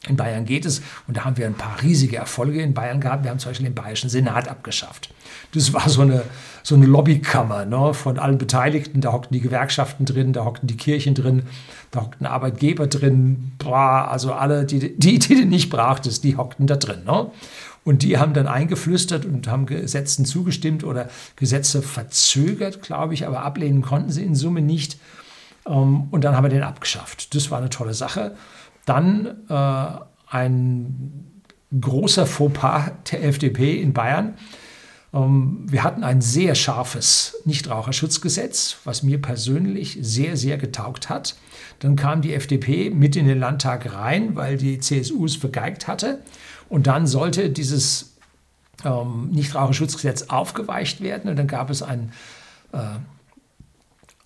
In 0.08 0.16
Bayern 0.16 0.46
geht 0.46 0.64
es, 0.64 0.80
und 1.06 1.18
da 1.18 1.26
haben 1.26 1.36
wir 1.36 1.46
ein 1.46 1.54
paar 1.54 1.82
riesige 1.82 2.16
Erfolge 2.16 2.62
in 2.62 2.72
Bayern 2.72 3.00
gehabt. 3.00 3.22
Wir 3.22 3.30
haben 3.30 3.38
zum 3.38 3.50
Beispiel 3.50 3.66
den 3.66 3.74
Bayerischen 3.74 4.08
Senat 4.08 4.48
abgeschafft. 4.48 5.12
Das 5.52 5.74
war 5.74 5.86
so 5.90 6.00
eine, 6.00 6.22
so 6.62 6.74
eine 6.74 6.86
Lobbykammer 6.86 7.66
ne, 7.66 7.92
von 7.92 8.18
allen 8.18 8.38
Beteiligten. 8.38 9.02
Da 9.02 9.12
hockten 9.12 9.34
die 9.34 9.42
Gewerkschaften 9.42 10.06
drin, 10.06 10.32
da 10.32 10.46
hockten 10.46 10.68
die 10.68 10.78
Kirchen 10.78 11.14
drin, 11.14 11.42
da 11.90 12.00
hockten 12.00 12.26
Arbeitgeber 12.26 12.86
drin. 12.86 13.52
Boah, 13.58 14.08
also 14.10 14.32
alle, 14.32 14.64
die, 14.64 14.96
die, 14.96 15.18
die 15.18 15.34
du 15.34 15.44
nicht 15.44 15.68
brauchtest, 15.68 16.24
die 16.24 16.38
hockten 16.38 16.66
da 16.66 16.76
drin. 16.76 17.04
Ne? 17.04 17.30
Und 17.84 18.02
die 18.02 18.16
haben 18.16 18.32
dann 18.32 18.46
eingeflüstert 18.46 19.26
und 19.26 19.48
haben 19.48 19.66
Gesetzen 19.66 20.24
zugestimmt 20.24 20.82
oder 20.82 21.10
Gesetze 21.36 21.82
verzögert, 21.82 22.80
glaube 22.80 23.12
ich, 23.12 23.26
aber 23.26 23.42
ablehnen 23.42 23.82
konnten 23.82 24.10
sie 24.10 24.24
in 24.24 24.34
Summe 24.34 24.62
nicht. 24.62 24.98
Ähm, 25.66 26.08
und 26.10 26.24
dann 26.24 26.36
haben 26.36 26.44
wir 26.44 26.50
den 26.50 26.62
abgeschafft. 26.62 27.34
Das 27.34 27.50
war 27.50 27.58
eine 27.58 27.70
tolle 27.70 27.92
Sache. 27.92 28.34
Dann 28.90 29.44
äh, 29.48 30.34
ein 30.34 31.42
großer 31.80 32.26
Fauxpas 32.26 32.90
der 33.12 33.22
FDP 33.22 33.80
in 33.80 33.92
Bayern. 33.92 34.34
Ähm, 35.14 35.64
wir 35.68 35.84
hatten 35.84 36.02
ein 36.02 36.20
sehr 36.20 36.56
scharfes 36.56 37.36
Nichtraucherschutzgesetz, 37.44 38.78
was 38.82 39.04
mir 39.04 39.22
persönlich 39.22 39.96
sehr, 40.00 40.36
sehr 40.36 40.58
getaugt 40.58 41.08
hat. 41.08 41.36
Dann 41.78 41.94
kam 41.94 42.20
die 42.20 42.34
FDP 42.34 42.90
mit 42.90 43.14
in 43.14 43.28
den 43.28 43.38
Landtag 43.38 43.94
rein, 43.94 44.34
weil 44.34 44.56
die 44.56 44.80
CSU 44.80 45.24
es 45.24 45.36
vergeigt 45.36 45.86
hatte. 45.86 46.18
Und 46.68 46.88
dann 46.88 47.06
sollte 47.06 47.48
dieses 47.48 48.16
ähm, 48.84 49.28
Nichtraucherschutzgesetz 49.30 50.22
aufgeweicht 50.22 51.00
werden. 51.00 51.30
Und 51.30 51.36
dann 51.36 51.46
gab 51.46 51.70
es 51.70 51.84
ein, 51.84 52.10
äh, 52.72 52.78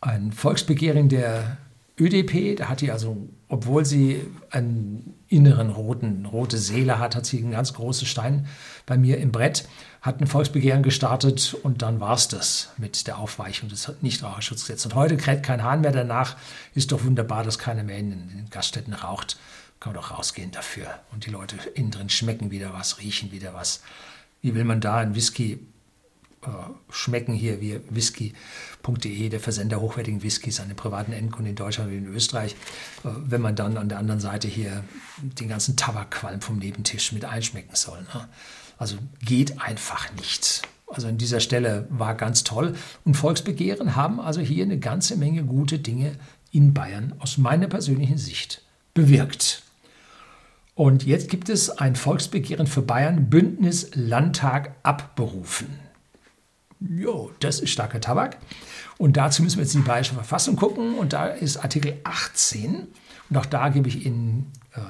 ein 0.00 0.33
Volksbegehren 0.33 1.11
der 1.11 1.59
ÖDP. 2.00 2.57
Da 2.57 2.70
hat 2.70 2.81
die 2.81 2.90
also, 2.90 3.29
obwohl 3.54 3.84
sie 3.84 4.20
einen 4.50 5.14
inneren 5.28 5.70
roten, 5.70 6.26
rote 6.26 6.58
Seele 6.58 6.98
hat, 6.98 7.14
hat 7.14 7.24
sie 7.24 7.38
einen 7.38 7.52
ganz 7.52 7.72
großen 7.72 8.04
Stein 8.04 8.48
bei 8.84 8.98
mir 8.98 9.18
im 9.18 9.30
Brett, 9.30 9.68
hat 10.02 10.20
ein 10.20 10.26
Volksbegehren 10.26 10.82
gestartet 10.82 11.54
und 11.62 11.80
dann 11.80 12.00
war 12.00 12.14
es 12.14 12.26
das 12.26 12.72
mit 12.78 13.06
der 13.06 13.16
Aufweichung 13.16 13.68
des 13.68 13.92
Nichtraucherschutzgesetzes. 14.00 14.86
Und 14.86 14.96
heute 14.96 15.16
kräht 15.16 15.44
kein 15.44 15.62
Hahn 15.62 15.82
mehr 15.82 15.92
danach. 15.92 16.36
Ist 16.74 16.90
doch 16.90 17.04
wunderbar, 17.04 17.44
dass 17.44 17.60
keiner 17.60 17.84
mehr 17.84 17.98
in 17.98 18.10
den 18.10 18.50
Gaststätten 18.50 18.92
raucht. 18.92 19.38
Kann 19.78 19.92
man 19.92 20.02
doch 20.02 20.10
rausgehen 20.10 20.50
dafür. 20.50 20.88
Und 21.12 21.24
die 21.24 21.30
Leute 21.30 21.56
innen 21.74 21.92
drin 21.92 22.10
schmecken 22.10 22.50
wieder 22.50 22.72
was, 22.72 22.98
riechen 22.98 23.30
wieder 23.30 23.54
was. 23.54 23.82
Wie 24.42 24.56
will 24.56 24.64
man 24.64 24.80
da 24.80 24.96
ein 24.96 25.14
Whisky 25.14 25.64
schmecken 26.90 27.35
hier 27.35 27.61
wie 27.61 27.80
whisky.de, 27.90 29.28
der 29.28 29.40
Versender 29.40 29.80
hochwertigen 29.80 30.22
Whiskys 30.22 30.61
an 30.61 30.74
privaten 30.74 31.12
Endkunden 31.12 31.50
in 31.50 31.57
Deutschland 31.57 31.90
und 31.90 31.96
in 31.96 32.07
Österreich, 32.07 32.52
äh, 33.04 33.09
wenn 33.24 33.40
man 33.40 33.57
dann 33.57 33.76
an 33.76 33.88
der 33.88 33.98
anderen 33.98 34.20
Seite 34.20 34.48
hier 34.48 34.85
den 35.22 35.48
ganzen 35.48 35.76
Tabakqualm 35.76 36.40
vom 36.40 36.59
Nebentisch 36.59 37.12
mit 37.12 37.24
einschmecken 37.24 37.74
soll. 37.74 38.00
Ne? 38.14 38.28
Also 38.78 38.96
geht 39.24 39.61
einfach 39.61 40.12
nicht. 40.14 40.62
Also 40.88 41.09
an 41.09 41.18
dieser 41.18 41.40
Stelle 41.40 41.87
war 41.90 42.14
ganz 42.14 42.44
toll. 42.44 42.74
Und 43.04 43.14
Volksbegehren 43.14 43.96
haben 43.96 44.20
also 44.20 44.40
hier 44.40 44.64
eine 44.64 44.78
ganze 44.78 45.16
Menge 45.16 45.44
gute 45.44 45.78
Dinge 45.78 46.12
in 46.52 46.72
Bayern 46.72 47.14
aus 47.18 47.37
meiner 47.38 47.66
persönlichen 47.66 48.18
Sicht 48.18 48.62
bewirkt. 48.94 49.62
Und 50.74 51.04
jetzt 51.04 51.28
gibt 51.30 51.48
es 51.48 51.70
ein 51.70 51.94
Volksbegehren 51.94 52.66
für 52.66 52.83
Bayern, 52.83 53.30
Bündnis 53.30 53.90
Landtag 53.94 54.74
abberufen. 54.83 55.84
Jo, 56.88 57.31
das 57.40 57.61
ist 57.61 57.70
starker 57.70 58.01
Tabak. 58.01 58.37
Und 58.99 59.16
dazu 59.16 59.42
müssen 59.42 59.59
wir 59.59 59.64
jetzt 59.64 59.75
in 59.75 59.83
die 59.83 59.88
Bayerische 59.88 60.14
Verfassung 60.14 60.57
gucken. 60.57 60.94
Und 60.94 61.12
da 61.12 61.27
ist 61.27 61.57
Artikel 61.57 61.97
18. 62.05 62.87
Und 63.31 63.37
auch 63.37 63.47
da 63.47 63.68
gebe 63.70 63.88
ich 63.88 64.05
in 64.05 64.47
äh, 64.75 64.81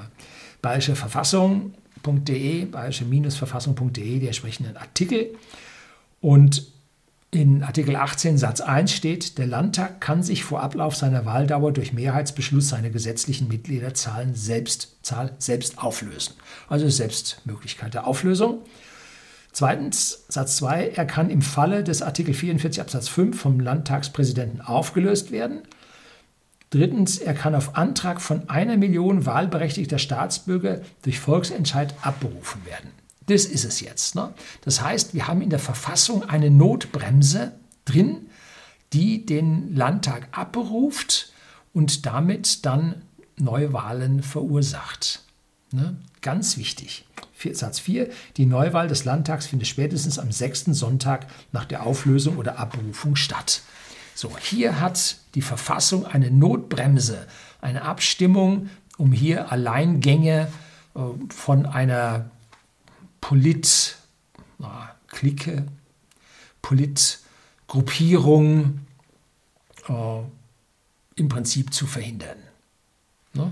Bayerische 0.61 0.97
Verfassung.de, 0.97 2.65
bayerische-verfassung.de 2.67 4.19
die 4.19 4.27
entsprechenden 4.27 4.77
Artikel. 4.77 5.35
Und 6.21 6.67
in 7.31 7.65
Artikel 7.65 7.97
18 7.97 8.39
Satz 8.39 8.61
1 8.61 8.93
steht, 8.93 9.39
der 9.39 9.47
Landtag 9.47 10.01
kann 10.01 10.23
sich 10.23 10.45
vor 10.45 10.63
Ablauf 10.63 10.95
seiner 10.95 11.25
Wahldauer 11.25 11.73
durch 11.73 11.93
Mehrheitsbeschluss 11.93 12.69
seine 12.69 12.91
gesetzlichen 12.91 13.49
Mitgliederzahlen 13.49 14.35
selbst, 14.35 14.97
Zahl 15.03 15.35
selbst 15.39 15.79
auflösen. 15.79 16.35
Also 16.69 16.89
Selbstmöglichkeit 16.89 17.95
der 17.95 18.07
Auflösung. 18.07 18.63
Zweitens, 19.55 20.25
Satz 20.29 20.57
2, 20.57 20.89
er 20.89 21.07
kann 21.07 21.31
im 21.31 21.41
Falle 21.41 21.85
des 21.85 22.03
Artikel 22.03 22.35
44 22.35 22.81
Absatz 22.81 23.09
5 23.09 23.41
vom 23.41 23.61
Landtagspräsidenten 23.61 24.61
aufgelöst 24.61 25.31
werden. 25.31 25.63
Drittens, 26.71 27.19
er 27.19 27.35
kann 27.35 27.55
auf 27.55 27.77
Antrag 27.77 28.21
von 28.21 28.49
einer 28.49 28.77
Million 28.77 29.27
wahlberechtigter 29.27 29.99
Staatsbürger 29.99 30.81
durch 31.03 31.21
Volksentscheid 31.21 31.95
abberufen 32.03 32.67
werden. 32.67 32.91
Das 33.27 33.45
ist 33.45 33.65
es 33.65 33.81
jetzt. 33.81 34.17
Ne? 34.17 34.35
Das 34.63 34.83
heißt, 34.83 35.15
wir 35.15 35.29
haben 35.29 35.41
in 35.41 35.51
der 35.51 35.61
Verfassung 35.61 36.25
eine 36.25 36.51
Notbremse 36.51 37.53
drin, 37.85 38.27
die 38.93 39.25
den 39.25 39.73
Landtag 39.73 40.27
abberuft 40.33 41.33
und 41.73 42.07
damit 42.07 42.67
dann 42.67 43.03
Neuwahlen 43.37 44.25
verursacht. 44.25 45.23
Ne? 45.71 45.97
Ganz 46.23 46.57
wichtig. 46.57 47.05
Satz 47.53 47.79
4. 47.81 48.09
Die 48.37 48.47
Neuwahl 48.47 48.89
des 48.89 49.05
Landtags 49.05 49.47
findet 49.47 49.69
spätestens 49.69 50.19
am 50.19 50.33
sechsten 50.33 50.73
Sonntag 50.73 51.27
nach 51.53 51.67
der 51.67 51.85
Auflösung 51.85 52.39
oder 52.39 52.59
Abberufung 52.59 53.17
statt. 53.17 53.61
So, 54.15 54.35
hier 54.39 54.81
hat 54.81 55.19
die 55.35 55.43
Verfassung 55.43 56.07
eine 56.07 56.31
Notbremse, 56.31 57.27
eine 57.61 57.83
Abstimmung, 57.83 58.71
um 58.97 59.11
hier 59.13 59.51
Alleingänge 59.51 60.47
äh, 60.95 61.01
von 61.29 61.67
einer 61.67 62.31
Polit-Clique, 63.21 65.67
Politgruppierung 66.63 68.81
äh, 69.89 70.21
im 71.17 71.29
Prinzip 71.29 71.75
zu 71.75 71.87
verhindern. 71.87 72.39
Ne? 73.33 73.51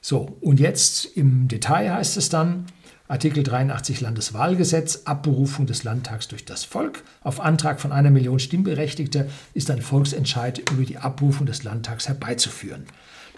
So, 0.00 0.36
und 0.40 0.58
jetzt 0.60 1.04
im 1.16 1.48
Detail 1.48 1.94
heißt 1.94 2.16
es 2.16 2.28
dann, 2.28 2.66
Artikel 3.08 3.44
83 3.44 4.00
Landeswahlgesetz, 4.00 5.02
Abberufung 5.04 5.66
des 5.66 5.84
Landtags 5.84 6.26
durch 6.26 6.44
das 6.44 6.64
Volk. 6.64 7.04
Auf 7.22 7.40
Antrag 7.40 7.80
von 7.80 7.92
einer 7.92 8.10
Million 8.10 8.40
Stimmberechtigter 8.40 9.26
ist 9.54 9.70
ein 9.70 9.80
Volksentscheid 9.80 10.70
über 10.70 10.84
die 10.84 10.98
Abberufung 10.98 11.46
des 11.46 11.62
Landtags 11.62 12.08
herbeizuführen. 12.08 12.84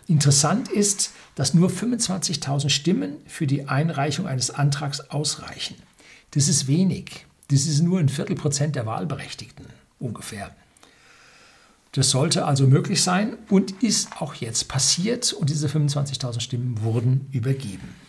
Interessant 0.07 0.68
ist, 0.68 1.11
dass 1.35 1.52
nur 1.52 1.68
25.000 1.68 2.70
Stimmen 2.70 3.16
für 3.26 3.46
die 3.46 3.68
Einreichung 3.68 4.26
eines 4.26 4.50
Antrags 4.50 5.00
ausreichen. 5.11 5.76
Das 6.31 6.48
ist 6.48 6.66
wenig. 6.66 7.26
Das 7.50 7.66
ist 7.66 7.83
nur 7.83 7.98
ein 7.98 8.09
Viertelprozent 8.09 8.74
der 8.74 8.87
Wahlberechtigten 8.87 9.66
ungefähr. 9.98 10.50
Das 11.92 12.11
sollte 12.11 12.46
also 12.46 12.66
möglich 12.66 13.02
sein 13.02 13.37
und 13.50 13.83
ist 13.83 14.20
auch 14.20 14.35
jetzt 14.35 14.68
passiert 14.68 15.33
und 15.35 15.50
diese 15.50 15.68
25.000 15.68 16.40
Stimmen 16.40 16.83
wurden 16.83 17.28
übergeben. 17.33 18.08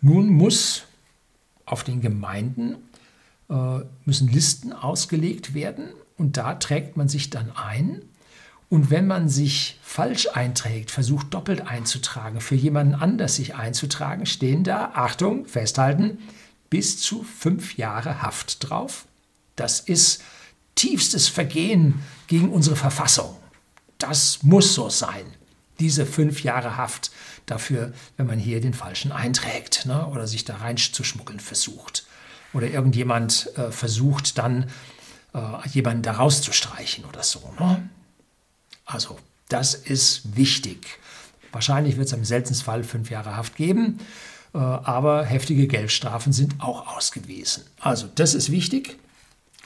Nun 0.00 0.28
muss 0.28 0.84
auf 1.66 1.84
den 1.84 2.00
Gemeinden 2.00 2.76
äh, 3.48 3.80
müssen 4.04 4.28
Listen 4.28 4.72
ausgelegt 4.72 5.54
werden 5.54 5.90
und 6.16 6.36
da 6.36 6.54
trägt 6.54 6.96
man 6.96 7.08
sich 7.08 7.30
dann 7.30 7.50
ein. 7.56 8.02
Und 8.68 8.90
wenn 8.90 9.06
man 9.06 9.28
sich 9.28 9.78
falsch 9.82 10.28
einträgt, 10.32 10.92
versucht 10.92 11.34
doppelt 11.34 11.66
einzutragen, 11.66 12.40
für 12.40 12.54
jemanden 12.54 12.94
anders 12.94 13.34
sich 13.34 13.56
einzutragen, 13.56 14.26
stehen 14.26 14.62
da, 14.62 14.92
Achtung, 14.94 15.46
festhalten, 15.46 16.18
bis 16.70 17.00
zu 17.00 17.24
fünf 17.24 17.76
Jahre 17.76 18.22
Haft 18.22 18.70
drauf. 18.70 19.06
Das 19.56 19.80
ist 19.80 20.22
tiefstes 20.76 21.28
Vergehen 21.28 22.00
gegen 22.28 22.50
unsere 22.50 22.76
Verfassung. 22.76 23.36
Das 23.98 24.44
muss 24.44 24.74
so 24.74 24.88
sein. 24.88 25.24
Diese 25.80 26.06
fünf 26.06 26.44
Jahre 26.44 26.76
Haft 26.76 27.10
dafür, 27.50 27.92
wenn 28.16 28.26
man 28.26 28.38
hier 28.38 28.60
den 28.60 28.74
Falschen 28.74 29.12
einträgt 29.12 29.86
ne, 29.86 30.06
oder 30.06 30.26
sich 30.26 30.44
da 30.44 30.56
reinzuschmuggeln 30.56 31.40
versucht. 31.40 32.06
Oder 32.52 32.68
irgendjemand 32.68 33.50
äh, 33.56 33.70
versucht 33.70 34.38
dann, 34.38 34.70
äh, 35.34 35.68
jemanden 35.68 36.02
da 36.02 36.12
rauszustreichen 36.12 37.04
oder 37.04 37.22
so. 37.22 37.40
Ne? 37.58 37.88
Also, 38.84 39.18
das 39.48 39.74
ist 39.74 40.36
wichtig. 40.36 40.98
Wahrscheinlich 41.52 41.96
wird 41.96 42.06
es 42.06 42.12
im 42.12 42.24
seltensten 42.24 42.64
Fall 42.64 42.84
fünf 42.84 43.10
Jahre 43.10 43.36
Haft 43.36 43.56
geben, 43.56 43.98
äh, 44.54 44.58
aber 44.58 45.24
heftige 45.24 45.66
Geldstrafen 45.66 46.32
sind 46.32 46.60
auch 46.60 46.96
ausgewiesen. 46.96 47.64
Also, 47.80 48.08
das 48.14 48.34
ist 48.34 48.50
wichtig. 48.50 48.98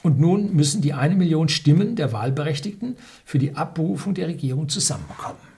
Und 0.02 0.20
nun 0.20 0.54
müssen 0.54 0.82
die 0.82 0.92
eine 0.92 1.14
Million 1.14 1.48
Stimmen 1.48 1.96
der 1.96 2.12
Wahlberechtigten 2.12 2.96
für 3.24 3.38
die 3.38 3.56
Abberufung 3.56 4.12
der 4.12 4.28
Regierung 4.28 4.68
zusammenkommen. 4.68 5.53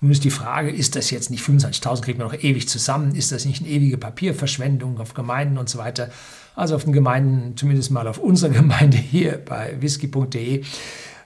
Nun 0.00 0.12
ist 0.12 0.24
die 0.24 0.30
Frage, 0.30 0.70
ist 0.70 0.94
das 0.94 1.10
jetzt 1.10 1.30
nicht 1.30 1.42
25.000, 1.42 2.02
kriegt 2.02 2.18
man 2.18 2.28
noch 2.28 2.42
ewig 2.42 2.68
zusammen? 2.68 3.14
Ist 3.14 3.32
das 3.32 3.44
nicht 3.44 3.62
eine 3.62 3.70
ewige 3.70 3.98
Papierverschwendung 3.98 5.00
auf 5.00 5.14
Gemeinden 5.14 5.58
und 5.58 5.68
so 5.68 5.78
weiter? 5.78 6.10
Also 6.54 6.76
auf 6.76 6.84
den 6.84 6.92
Gemeinden, 6.92 7.56
zumindest 7.56 7.90
mal 7.90 8.06
auf 8.06 8.18
unserer 8.18 8.50
Gemeinde 8.54 8.96
hier 8.96 9.38
bei 9.44 9.76
whisky.de 9.80 10.62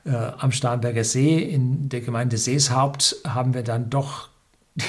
äh, 0.04 0.10
am 0.10 0.52
Starnberger 0.52 1.04
See, 1.04 1.38
in 1.38 1.88
der 1.88 2.00
Gemeinde 2.00 2.38
Seeshaupt, 2.38 3.16
haben 3.26 3.52
wir 3.54 3.62
dann 3.62 3.90
doch 3.90 4.30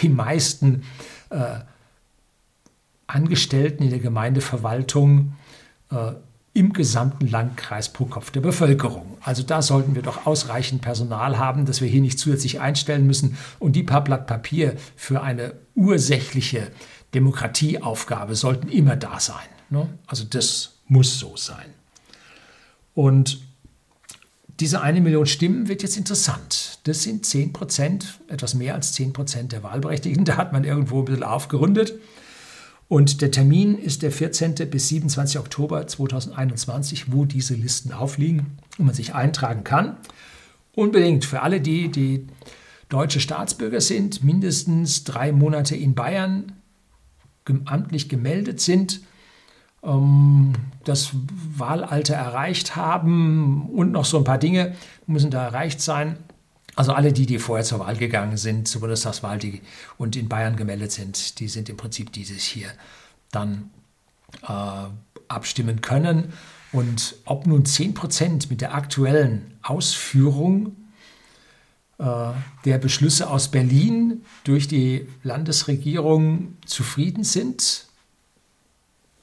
die 0.01 0.09
meisten 0.09 0.83
äh, 1.29 1.59
Angestellten 3.05 3.83
in 3.83 3.89
der 3.89 3.99
Gemeindeverwaltung 3.99 5.33
äh, 5.91 6.13
im 6.53 6.71
gesamten 6.73 7.27
Landkreis 7.27 7.91
pro 7.91 8.05
Kopf 8.05 8.29
der 8.29 8.41
Bevölkerung. 8.41 9.17
Also 9.21 9.41
da 9.41 9.61
sollten 9.61 9.95
wir 9.95 10.03
doch 10.03 10.27
ausreichend 10.27 10.81
Personal 10.81 11.39
haben, 11.39 11.65
dass 11.65 11.81
wir 11.81 11.87
hier 11.87 12.01
nicht 12.01 12.19
zusätzlich 12.19 12.59
einstellen 12.59 13.07
müssen 13.07 13.37
und 13.59 13.75
die 13.75 13.83
paar 13.83 14.03
Blatt 14.03 14.27
Papier 14.27 14.75
für 14.95 15.23
eine 15.23 15.55
ursächliche 15.75 16.71
Demokratieaufgabe 17.15 18.35
sollten 18.35 18.69
immer 18.69 18.95
da 18.95 19.19
sein. 19.19 19.47
Ne? 19.69 19.89
Also 20.05 20.25
das 20.29 20.75
muss 20.87 21.17
so 21.17 21.35
sein. 21.37 21.65
Und 22.93 23.41
diese 24.59 24.81
eine 24.81 25.01
Million 25.01 25.25
Stimmen 25.25 25.67
wird 25.67 25.81
jetzt 25.81 25.97
interessant. 25.97 26.79
Das 26.83 27.01
sind 27.01 27.25
10 27.25 27.53
Prozent, 27.53 28.19
etwas 28.27 28.53
mehr 28.53 28.75
als 28.75 28.93
10 28.93 29.11
Prozent 29.13 29.51
der 29.51 29.63
Wahlberechtigten. 29.63 30.25
Da 30.25 30.37
hat 30.37 30.53
man 30.53 30.63
irgendwo 30.63 30.99
ein 30.99 31.05
bisschen 31.05 31.23
aufgerundet. 31.23 31.95
Und 32.93 33.23
der 33.23 33.31
Termin 33.31 33.75
ist 33.75 34.03
der 34.03 34.11
14. 34.11 34.53
bis 34.69 34.89
27. 34.89 35.39
Oktober 35.39 35.87
2021, 35.87 37.11
wo 37.11 37.25
diese 37.25 37.55
Listen 37.55 37.91
aufliegen 37.91 38.59
und 38.77 38.85
man 38.85 38.93
sich 38.93 39.15
eintragen 39.15 39.63
kann. 39.63 39.97
Unbedingt 40.75 41.25
für 41.25 41.41
alle 41.41 41.59
die, 41.59 41.89
die 41.89 42.27
deutsche 42.89 43.19
Staatsbürger 43.19 43.81
sind, 43.81 44.23
mindestens 44.23 45.05
drei 45.05 45.31
Monate 45.31 45.75
in 45.75 45.95
Bayern 45.95 46.51
amtlich 47.65 48.09
gemeldet 48.09 48.61
sind, 48.61 49.01
ähm, 49.81 50.53
das 50.83 51.13
Wahlalter 51.57 52.13
erreicht 52.13 52.75
haben 52.75 53.71
und 53.73 53.91
noch 53.91 54.05
so 54.05 54.19
ein 54.19 54.23
paar 54.23 54.37
Dinge 54.37 54.75
müssen 55.07 55.31
da 55.31 55.43
erreicht 55.43 55.81
sein. 55.81 56.17
Also 56.75 56.93
alle 56.93 57.13
die, 57.13 57.25
die 57.25 57.37
vorher 57.37 57.63
zur 57.63 57.79
Wahl 57.79 57.97
gegangen 57.97 58.37
sind, 58.37 58.67
zur 58.67 58.81
Bundestagswahl 58.81 59.37
die, 59.37 59.61
und 59.97 60.15
in 60.15 60.27
Bayern 60.27 60.55
gemeldet 60.55 60.91
sind, 60.91 61.39
die 61.39 61.47
sind 61.47 61.69
im 61.69 61.77
Prinzip 61.77 62.11
die, 62.11 62.21
die 62.21 62.33
sich 62.33 62.43
hier 62.43 62.69
dann 63.31 63.69
äh, 64.43 64.87
abstimmen 65.27 65.81
können. 65.81 66.33
Und 66.71 67.15
ob 67.25 67.45
nun 67.45 67.65
10 67.65 67.93
Prozent 67.93 68.49
mit 68.49 68.61
der 68.61 68.73
aktuellen 68.73 69.53
Ausführung 69.61 70.75
äh, 71.99 72.31
der 72.65 72.79
Beschlüsse 72.79 73.29
aus 73.29 73.49
Berlin 73.49 74.25
durch 74.43 74.67
die 74.67 75.07
Landesregierung 75.21 76.57
zufrieden 76.65 77.23
sind, 77.23 77.85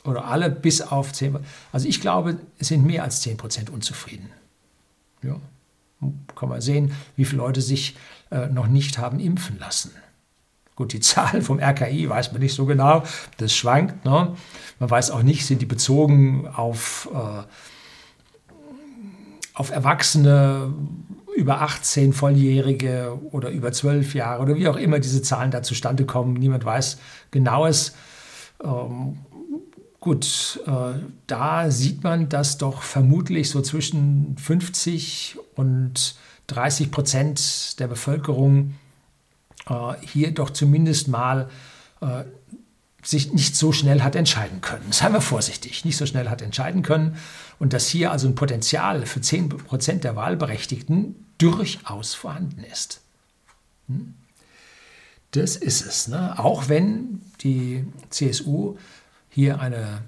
oder 0.03 0.25
alle 0.25 0.49
bis 0.49 0.81
auf 0.81 1.13
10 1.13 1.37
Also 1.73 1.87
ich 1.87 2.01
glaube, 2.01 2.39
es 2.59 2.69
sind 2.69 2.87
mehr 2.87 3.03
als 3.03 3.21
10 3.21 3.37
Prozent 3.37 3.69
unzufrieden. 3.69 4.31
Ja 5.23 5.39
kann 6.35 6.49
man 6.49 6.61
sehen, 6.61 6.93
wie 7.17 7.25
viele 7.25 7.43
Leute 7.43 7.61
sich 7.61 7.97
äh, 8.31 8.47
noch 8.49 8.67
nicht 8.67 8.99
haben 8.99 9.21
impfen 9.21 9.59
lassen. 9.59 9.93
Gut, 10.77 10.93
die 10.93 11.01
Zahlen 11.01 11.43
vom 11.43 11.61
RKI 11.61 12.09
weiß 12.09 12.33
man 12.33 12.41
nicht 12.41 12.55
so 12.55 12.67
genau, 12.67 13.03
das 13.37 13.55
schwankt. 13.55 14.05
Ne? 14.05 14.35
Man 14.79 14.91
weiß 14.91 15.11
auch 15.11 15.23
nicht, 15.23 15.47
sind 15.47 15.61
die 15.63 15.67
bezogen 15.67 16.47
auf, 16.49 17.09
äh, 17.13 17.43
auf 19.55 19.71
Erwachsene 19.71 20.73
über 21.37 21.63
18 21.63 22.13
Volljährige 22.13 23.19
oder 23.31 23.51
über 23.51 23.73
12 23.73 24.15
Jahre 24.15 24.43
oder 24.43 24.57
wie 24.57 24.69
auch 24.69 24.77
immer 24.77 24.99
diese 24.99 25.23
Zahlen 25.23 25.51
da 25.51 25.63
zustande 25.63 26.05
kommen. 26.05 26.35
Niemand 26.35 26.65
weiß 26.65 26.99
genaues. 27.31 27.95
Ähm, 28.63 29.19
Gut, 30.01 30.59
äh, 30.67 30.99
da 31.27 31.71
sieht 31.71 32.03
man, 32.03 32.31
dass 32.31 32.57
doch 32.57 32.83
vermutlich 32.83 33.51
so 33.51 33.61
zwischen 33.61 34.35
50 34.39 35.37
und 35.57 36.15
30 36.47 36.91
Prozent 36.91 37.79
der 37.79 37.87
Bevölkerung 37.87 38.75
äh, 39.69 39.93
hier 40.01 40.33
doch 40.33 40.51
zumindest 40.51 41.09
mal 41.09 41.51
äh, 42.01 42.25
sich 43.03 43.33
nicht 43.35 43.57
so 43.57 43.73
schnell 43.73 44.03
hat 44.03 44.17
entscheiden 44.17 44.63
können. 44.63 44.91
Seien 44.91 45.13
wir 45.13 45.21
vorsichtig, 45.21 45.85
nicht 45.85 45.99
so 45.99 46.07
schnell 46.07 46.31
hat 46.31 46.41
entscheiden 46.41 46.83
können. 46.83 47.17
Und 47.59 47.75
dass 47.75 47.87
hier 47.87 48.11
also 48.11 48.27
ein 48.27 48.35
Potenzial 48.35 49.05
für 49.05 49.21
10 49.21 49.51
Prozent 49.51 50.05
der 50.05 50.17
Wahlberechtigten 50.17 51.27
durchaus 51.37 52.15
vorhanden 52.15 52.65
ist. 52.65 53.03
Hm? 53.89 54.15
Das 55.33 55.57
ist 55.57 55.87
es. 55.87 56.09
Ne? 56.09 56.39
Auch 56.39 56.69
wenn 56.69 57.21
die 57.43 57.85
CSU 58.11 58.77
hier 59.31 59.61
eine, 59.61 60.03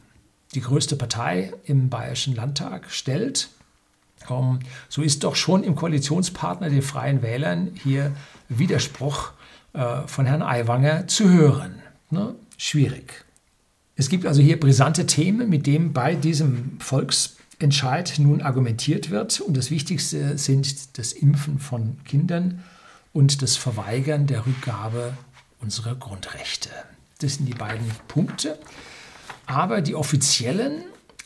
die 0.54 0.60
größte 0.60 0.96
Partei 0.96 1.52
im 1.64 1.88
Bayerischen 1.88 2.34
Landtag 2.34 2.90
stellt, 2.90 3.48
um, 4.28 4.60
so 4.88 5.02
ist 5.02 5.24
doch 5.24 5.34
schon 5.34 5.64
im 5.64 5.74
Koalitionspartner, 5.74 6.70
den 6.70 6.82
Freien 6.82 7.22
Wählern, 7.22 7.72
hier 7.82 8.12
Widerspruch 8.48 9.32
äh, 9.72 10.06
von 10.06 10.26
Herrn 10.26 10.42
Aiwanger 10.42 11.08
zu 11.08 11.28
hören. 11.28 11.82
Ne? 12.10 12.34
Schwierig. 12.56 13.24
Es 13.96 14.08
gibt 14.08 14.26
also 14.26 14.42
hier 14.42 14.58
brisante 14.58 15.06
Themen, 15.06 15.48
mit 15.48 15.66
denen 15.66 15.92
bei 15.92 16.14
diesem 16.14 16.78
Volksentscheid 16.80 18.14
nun 18.18 18.42
argumentiert 18.42 19.10
wird. 19.10 19.40
Und 19.40 19.56
das 19.56 19.70
Wichtigste 19.70 20.38
sind 20.38 20.98
das 20.98 21.12
Impfen 21.12 21.58
von 21.58 21.98
Kindern 22.04 22.62
und 23.12 23.42
das 23.42 23.56
Verweigern 23.56 24.26
der 24.26 24.46
Rückgabe 24.46 25.16
unserer 25.60 25.94
Grundrechte. 25.94 26.70
Das 27.20 27.34
sind 27.34 27.46
die 27.46 27.54
beiden 27.54 27.86
Punkte. 28.08 28.58
Aber 29.52 29.82
die 29.82 29.94
Offiziellen 29.94 30.84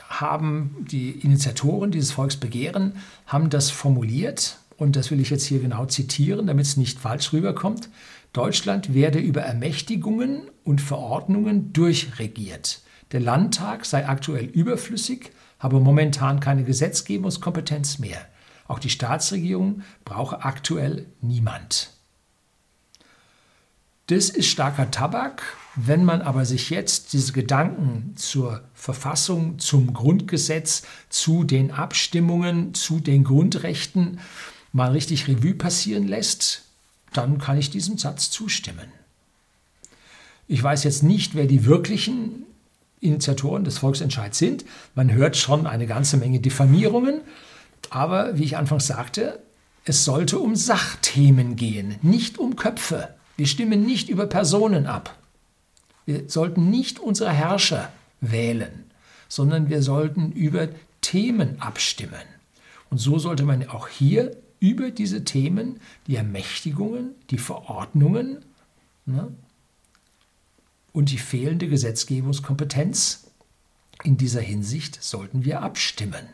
haben, 0.08 0.84
die 0.90 1.10
Initiatoren 1.10 1.92
dieses 1.92 2.10
Volksbegehren, 2.10 2.94
haben 3.24 3.50
das 3.50 3.70
formuliert, 3.70 4.58
und 4.76 4.96
das 4.96 5.12
will 5.12 5.20
ich 5.20 5.30
jetzt 5.30 5.44
hier 5.44 5.60
genau 5.60 5.86
zitieren, 5.86 6.48
damit 6.48 6.66
es 6.66 6.76
nicht 6.76 6.98
falsch 6.98 7.32
rüberkommt. 7.32 7.88
Deutschland 8.32 8.92
werde 8.94 9.20
über 9.20 9.42
Ermächtigungen 9.42 10.50
und 10.64 10.80
Verordnungen 10.80 11.72
durchregiert. 11.72 12.80
Der 13.12 13.20
Landtag 13.20 13.84
sei 13.86 14.08
aktuell 14.08 14.46
überflüssig, 14.46 15.30
habe 15.60 15.78
momentan 15.78 16.40
keine 16.40 16.64
Gesetzgebungskompetenz 16.64 18.00
mehr. 18.00 18.18
Auch 18.66 18.80
die 18.80 18.90
Staatsregierung 18.90 19.82
brauche 20.04 20.44
aktuell 20.44 21.06
niemand. 21.20 21.95
Das 24.06 24.28
ist 24.28 24.46
starker 24.46 24.90
Tabak. 24.90 25.42
Wenn 25.74 26.04
man 26.04 26.22
aber 26.22 26.44
sich 26.44 26.70
jetzt 26.70 27.12
diese 27.12 27.32
Gedanken 27.32 28.12
zur 28.16 28.62
Verfassung, 28.72 29.58
zum 29.58 29.92
Grundgesetz, 29.92 30.84
zu 31.10 31.44
den 31.44 31.72
Abstimmungen, 31.72 32.72
zu 32.72 33.00
den 33.00 33.24
Grundrechten 33.24 34.20
mal 34.72 34.92
richtig 34.92 35.26
Revue 35.26 35.54
passieren 35.54 36.06
lässt, 36.06 36.62
dann 37.12 37.38
kann 37.38 37.58
ich 37.58 37.70
diesem 37.70 37.98
Satz 37.98 38.30
zustimmen. 38.30 38.86
Ich 40.48 40.62
weiß 40.62 40.84
jetzt 40.84 41.02
nicht, 41.02 41.34
wer 41.34 41.46
die 41.46 41.64
wirklichen 41.64 42.44
Initiatoren 43.00 43.64
des 43.64 43.78
Volksentscheids 43.78 44.38
sind. 44.38 44.64
Man 44.94 45.12
hört 45.12 45.36
schon 45.36 45.66
eine 45.66 45.86
ganze 45.86 46.16
Menge 46.16 46.38
Diffamierungen. 46.38 47.22
Aber 47.90 48.38
wie 48.38 48.44
ich 48.44 48.56
anfangs 48.56 48.86
sagte, 48.86 49.40
es 49.84 50.04
sollte 50.04 50.38
um 50.38 50.54
Sachthemen 50.54 51.56
gehen, 51.56 51.96
nicht 52.02 52.38
um 52.38 52.56
Köpfe. 52.56 53.15
Wir 53.36 53.46
stimmen 53.46 53.84
nicht 53.84 54.08
über 54.08 54.26
Personen 54.26 54.86
ab. 54.86 55.16
Wir 56.06 56.28
sollten 56.28 56.70
nicht 56.70 56.98
unsere 56.98 57.32
Herrscher 57.32 57.92
wählen, 58.20 58.84
sondern 59.28 59.68
wir 59.68 59.82
sollten 59.82 60.32
über 60.32 60.68
Themen 61.00 61.60
abstimmen. 61.60 62.14
Und 62.90 62.98
so 62.98 63.18
sollte 63.18 63.44
man 63.44 63.68
auch 63.68 63.88
hier 63.88 64.36
über 64.60 64.90
diese 64.90 65.24
Themen, 65.24 65.80
die 66.06 66.16
Ermächtigungen, 66.16 67.14
die 67.30 67.38
Verordnungen 67.38 68.44
ne, 69.04 69.28
und 70.92 71.10
die 71.10 71.18
fehlende 71.18 71.68
Gesetzgebungskompetenz 71.68 73.26
in 74.02 74.16
dieser 74.16 74.40
Hinsicht 74.40 75.02
sollten 75.02 75.44
wir 75.44 75.62
abstimmen. 75.62 76.28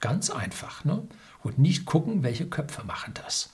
Ganz 0.00 0.30
einfach. 0.30 0.84
Ne? 0.84 1.06
Und 1.42 1.58
nicht 1.58 1.86
gucken, 1.86 2.22
welche 2.22 2.46
Köpfe 2.46 2.84
machen 2.84 3.14
das. 3.14 3.50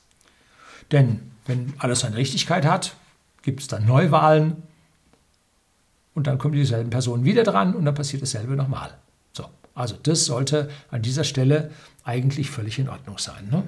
Denn 0.91 1.31
wenn 1.47 1.75
alles 1.79 2.01
seine 2.01 2.17
Richtigkeit 2.17 2.65
hat, 2.65 2.97
gibt 3.43 3.61
es 3.61 3.69
dann 3.69 3.87
Neuwahlen 3.87 4.63
und 6.15 6.27
dann 6.27 6.39
kommen 6.39 6.55
dieselben 6.55 6.91
Personen 6.91 7.25
wieder 7.25 7.45
dran 7.45 7.75
und 7.75 7.85
dann 7.85 7.95
passiert 7.95 8.23
dasselbe 8.23 8.57
nochmal. 8.57 8.95
So, 9.33 9.45
also 9.75 9.97
das 10.03 10.25
sollte 10.25 10.71
an 10.91 11.03
dieser 11.03 11.25
Stelle 11.25 11.71
eigentlich 12.05 12.51
völlig 12.51 12.79
in 12.79 12.89
Ordnung 12.89 13.19
sein. 13.19 13.49
Ne? 13.51 13.63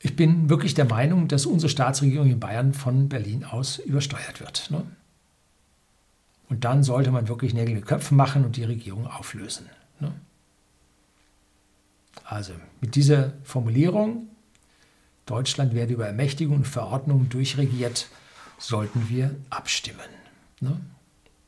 Ich 0.00 0.16
bin 0.16 0.48
wirklich 0.48 0.74
der 0.74 0.84
Meinung, 0.84 1.28
dass 1.28 1.46
unsere 1.46 1.70
Staatsregierung 1.70 2.28
in 2.28 2.40
Bayern 2.40 2.74
von 2.74 3.08
Berlin 3.08 3.44
aus 3.44 3.78
übersteuert 3.78 4.40
wird. 4.40 4.70
Ne? 4.70 4.84
Und 6.48 6.64
dann 6.64 6.82
sollte 6.82 7.10
man 7.10 7.28
wirklich 7.28 7.54
Nägel 7.54 7.74
mit 7.74 7.86
Köpfen 7.86 8.16
machen 8.16 8.44
und 8.44 8.56
die 8.56 8.64
Regierung 8.64 9.06
auflösen. 9.06 9.66
Ne? 10.00 10.12
Also 12.24 12.52
mit 12.80 12.94
dieser 12.94 13.32
Formulierung 13.42 14.28
Deutschland 15.30 15.74
werde 15.74 15.94
über 15.94 16.06
Ermächtigung 16.06 16.56
und 16.56 16.66
Verordnungen 16.66 17.28
durchregiert, 17.28 18.08
sollten 18.58 19.08
wir 19.08 19.34
abstimmen. 19.50 19.98
Ne? 20.60 20.78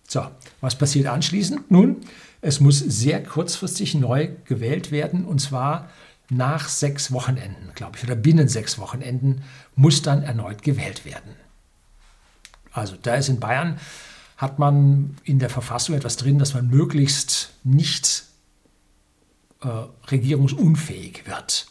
So, 0.09 0.27
was 0.61 0.77
passiert 0.77 1.07
anschließend? 1.07 1.71
Nun, 1.71 1.97
es 2.40 2.61
muss 2.61 2.79
sehr 2.79 3.23
kurzfristig 3.23 3.95
neu 3.95 4.31
gewählt 4.45 4.90
werden 4.90 5.25
und 5.25 5.40
zwar 5.40 5.88
nach 6.31 6.69
sechs 6.69 7.12
Wochenenden, 7.12 7.73
glaube 7.75 7.97
ich, 7.97 8.05
oder 8.05 8.14
binnen 8.14 8.49
sechs 8.49 8.79
Wochenenden 8.79 9.43
muss 9.75 10.03
dann 10.03 10.23
erneut 10.23 10.62
gewählt 10.62 11.05
werden. 11.05 11.35
Also 12.73 12.97
da 13.01 13.16
ist 13.16 13.29
in 13.29 13.40
Bayern, 13.40 13.79
hat 14.37 14.59
man 14.59 15.16
in 15.25 15.38
der 15.38 15.51
Verfassung 15.51 15.97
etwas 15.97 16.16
drin, 16.16 16.38
dass 16.38 16.55
man 16.55 16.69
möglichst 16.69 17.51
nicht 17.62 18.25
äh, 19.62 19.69
regierungsunfähig 20.11 21.27
wird. 21.27 21.66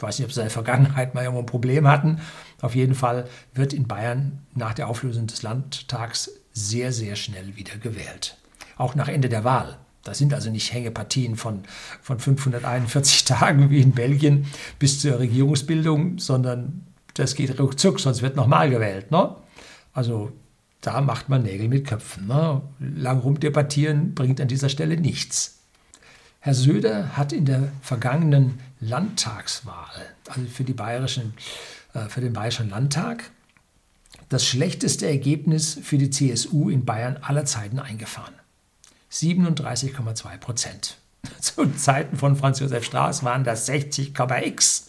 Ich 0.00 0.02
weiß 0.02 0.18
nicht, 0.18 0.28
ob 0.28 0.32
sie 0.32 0.40
in 0.40 0.44
der 0.46 0.50
Vergangenheit 0.50 1.14
mal 1.14 1.24
irgendwo 1.24 1.42
ein 1.42 1.46
Problem 1.46 1.86
hatten, 1.86 2.20
Auf 2.62 2.74
jeden 2.74 2.94
Fall 2.94 3.28
wird 3.52 3.74
in 3.74 3.86
Bayern 3.86 4.38
nach 4.54 4.72
der 4.72 4.88
Auflösung 4.88 5.26
des 5.26 5.42
Landtags 5.42 6.30
sehr, 6.54 6.90
sehr 6.90 7.16
schnell 7.16 7.54
wieder 7.54 7.76
gewählt. 7.76 8.38
Auch 8.78 8.94
nach 8.94 9.08
Ende 9.08 9.28
der 9.28 9.44
Wahl. 9.44 9.76
Das 10.02 10.16
sind 10.16 10.32
also 10.32 10.50
nicht 10.50 10.72
Hängepartien 10.72 11.36
von, 11.36 11.64
von 12.00 12.18
541 12.18 13.24
Tagen 13.26 13.68
wie 13.68 13.82
in 13.82 13.92
Belgien 13.92 14.46
bis 14.78 15.00
zur 15.00 15.18
Regierungsbildung, 15.18 16.18
sondern 16.18 16.86
das 17.12 17.34
geht 17.34 17.60
ruckzuck, 17.60 18.00
sonst 18.00 18.22
wird 18.22 18.36
nochmal 18.36 18.70
gewählt. 18.70 19.10
Ne? 19.10 19.36
Also 19.92 20.32
da 20.80 21.02
macht 21.02 21.28
man 21.28 21.42
Nägel 21.42 21.68
mit 21.68 21.86
Köpfen. 21.86 22.26
Ne? 22.26 22.62
Lang 22.78 23.18
rumdebattieren 23.18 24.14
bringt 24.14 24.40
an 24.40 24.48
dieser 24.48 24.70
Stelle 24.70 24.96
nichts. 24.96 25.58
Herr 26.38 26.54
Söder 26.54 27.18
hat 27.18 27.34
in 27.34 27.44
der 27.44 27.68
vergangenen 27.82 28.60
Landtagswahl, 28.80 30.14
also 30.28 30.46
für, 30.46 30.64
die 30.64 30.72
bayerischen, 30.72 31.34
äh, 31.94 32.08
für 32.08 32.20
den 32.20 32.32
Bayerischen 32.32 32.70
Landtag, 32.70 33.30
das 34.28 34.46
schlechteste 34.46 35.06
Ergebnis 35.06 35.78
für 35.82 35.98
die 35.98 36.10
CSU 36.10 36.70
in 36.70 36.84
Bayern 36.84 37.18
aller 37.20 37.44
Zeiten 37.44 37.78
eingefahren. 37.78 38.34
37,2 39.12 40.38
Prozent. 40.38 40.98
Zu 41.40 41.66
Zeiten 41.76 42.16
von 42.16 42.36
Franz 42.36 42.60
Josef 42.60 42.84
Strauß 42.84 43.24
waren 43.24 43.44
das 43.44 43.68
60,x. 43.68 44.86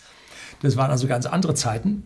Das 0.61 0.77
waren 0.77 0.91
also 0.91 1.07
ganz 1.07 1.25
andere 1.25 1.55
Zeiten. 1.55 2.03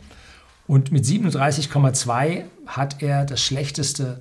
Und 0.68 0.92
mit 0.92 1.06
37,2 1.06 2.46
hat 2.66 3.04
er 3.04 3.26
das 3.26 3.42
schlechteste 3.42 4.20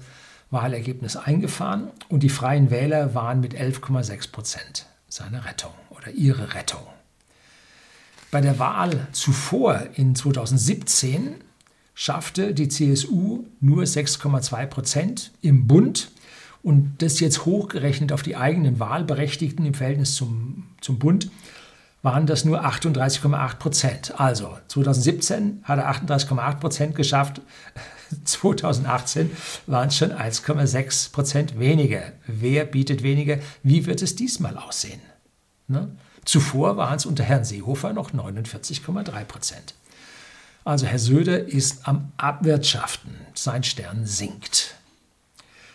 Wahlergebnis 0.50 1.16
eingefahren 1.16 1.90
und 2.09 2.22
die 2.22 2.29
Freien 2.29 2.70
Wähler 2.70 3.14
waren 3.14 3.40
mit 3.40 3.55
11,6 3.55 4.31
Prozent 4.31 4.87
seine 5.09 5.44
Rettung 5.44 5.72
oder 5.90 6.11
ihre 6.11 6.55
Rettung. 6.55 6.83
Bei 8.35 8.40
der 8.40 8.59
Wahl 8.59 9.07
zuvor 9.12 9.81
in 9.94 10.16
2017 10.16 11.37
schaffte 11.94 12.53
die 12.53 12.66
CSU 12.66 13.44
nur 13.61 13.85
6,2 13.85 14.66
Prozent 14.66 15.31
im 15.40 15.68
Bund 15.68 16.11
und 16.61 16.97
das 16.99 17.20
jetzt 17.20 17.44
hochgerechnet 17.44 18.11
auf 18.11 18.25
die 18.25 18.35
eigenen 18.35 18.81
Wahlberechtigten 18.81 19.64
im 19.64 19.75
Verhältnis 19.75 20.16
zum, 20.16 20.66
zum 20.81 20.99
Bund 20.99 21.31
waren 22.03 22.27
das 22.27 22.44
nur 22.44 22.66
38,8 22.66 23.55
Prozent. 23.59 24.20
Also 24.20 24.59
2017 24.66 25.61
hat 25.62 25.79
er 25.79 25.88
38,8 25.92 26.57
Prozent 26.57 26.97
geschafft, 26.97 27.40
2018 28.25 29.31
waren 29.68 29.87
es 29.90 29.97
schon 29.97 30.11
1,6 30.11 31.12
Prozent 31.12 31.61
weniger. 31.61 32.03
Wer 32.27 32.64
bietet 32.64 33.05
weniger? 33.05 33.38
Wie 33.62 33.87
wird 33.87 34.03
es 34.03 34.16
diesmal 34.16 34.57
aussehen? 34.57 35.01
Ne? 35.68 35.97
Zuvor 36.24 36.76
waren 36.76 36.96
es 36.96 37.06
unter 37.06 37.24
Herrn 37.24 37.44
Seehofer 37.44 37.92
noch 37.92 38.12
49,3 38.12 39.24
Prozent. 39.24 39.74
Also 40.64 40.87
Herr 40.87 40.98
Söder 40.98 41.46
ist 41.46 41.87
am 41.87 42.12
Abwirtschaften. 42.16 43.14
Sein 43.34 43.64
Stern 43.64 44.06
sinkt. 44.06 44.74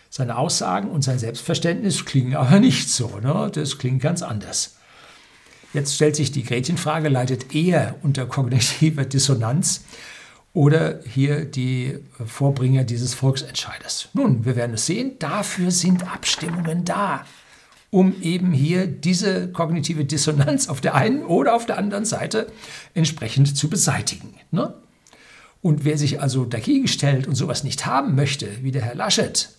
Seine 0.08 0.36
Aussagen 0.36 0.90
und 0.90 1.02
sein 1.02 1.20
Selbstverständnis 1.20 2.04
klingen 2.04 2.34
aber 2.34 2.58
nicht 2.58 2.90
so. 2.90 3.20
Ne? 3.20 3.50
Das 3.54 3.78
klingt 3.78 4.02
ganz 4.02 4.22
anders. 4.22 4.76
Jetzt 5.72 5.94
stellt 5.94 6.16
sich 6.16 6.32
die 6.32 6.42
Gretchenfrage, 6.42 7.08
leidet 7.08 7.54
er 7.54 7.94
unter 8.02 8.26
kognitiver 8.26 9.04
Dissonanz 9.04 9.82
oder 10.52 10.98
hier 11.04 11.44
die 11.44 11.98
Vorbringer 12.26 12.82
dieses 12.82 13.14
Volksentscheides? 13.14 14.08
Nun, 14.14 14.44
wir 14.44 14.56
werden 14.56 14.74
es 14.74 14.86
sehen. 14.86 15.12
Dafür 15.20 15.70
sind 15.70 16.12
Abstimmungen 16.12 16.84
da, 16.84 17.24
um 17.90 18.20
eben 18.22 18.52
hier 18.52 18.86
diese 18.86 19.50
kognitive 19.50 20.04
Dissonanz 20.04 20.68
auf 20.68 20.80
der 20.80 20.94
einen 20.94 21.24
oder 21.24 21.54
auf 21.54 21.66
der 21.66 21.78
anderen 21.78 22.04
Seite 22.04 22.50
entsprechend 22.94 23.56
zu 23.56 23.68
beseitigen. 23.68 24.34
Ne? 24.52 24.74
Und 25.62 25.84
wer 25.84 25.98
sich 25.98 26.22
also 26.22 26.44
dagegen 26.44 26.88
stellt 26.88 27.26
und 27.26 27.34
sowas 27.34 27.64
nicht 27.64 27.86
haben 27.86 28.14
möchte, 28.14 28.62
wie 28.62 28.70
der 28.70 28.82
Herr 28.82 28.94
Laschet, 28.94 29.50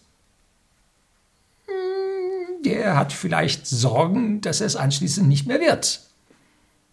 hm, 1.67 2.63
der 2.63 2.95
hat 2.95 3.11
vielleicht 3.13 3.67
Sorgen, 3.67 4.41
dass 4.41 4.61
er 4.61 4.67
es 4.67 4.75
anschließend 4.77 5.27
nicht 5.27 5.45
mehr 5.45 5.59
wird. 5.59 6.01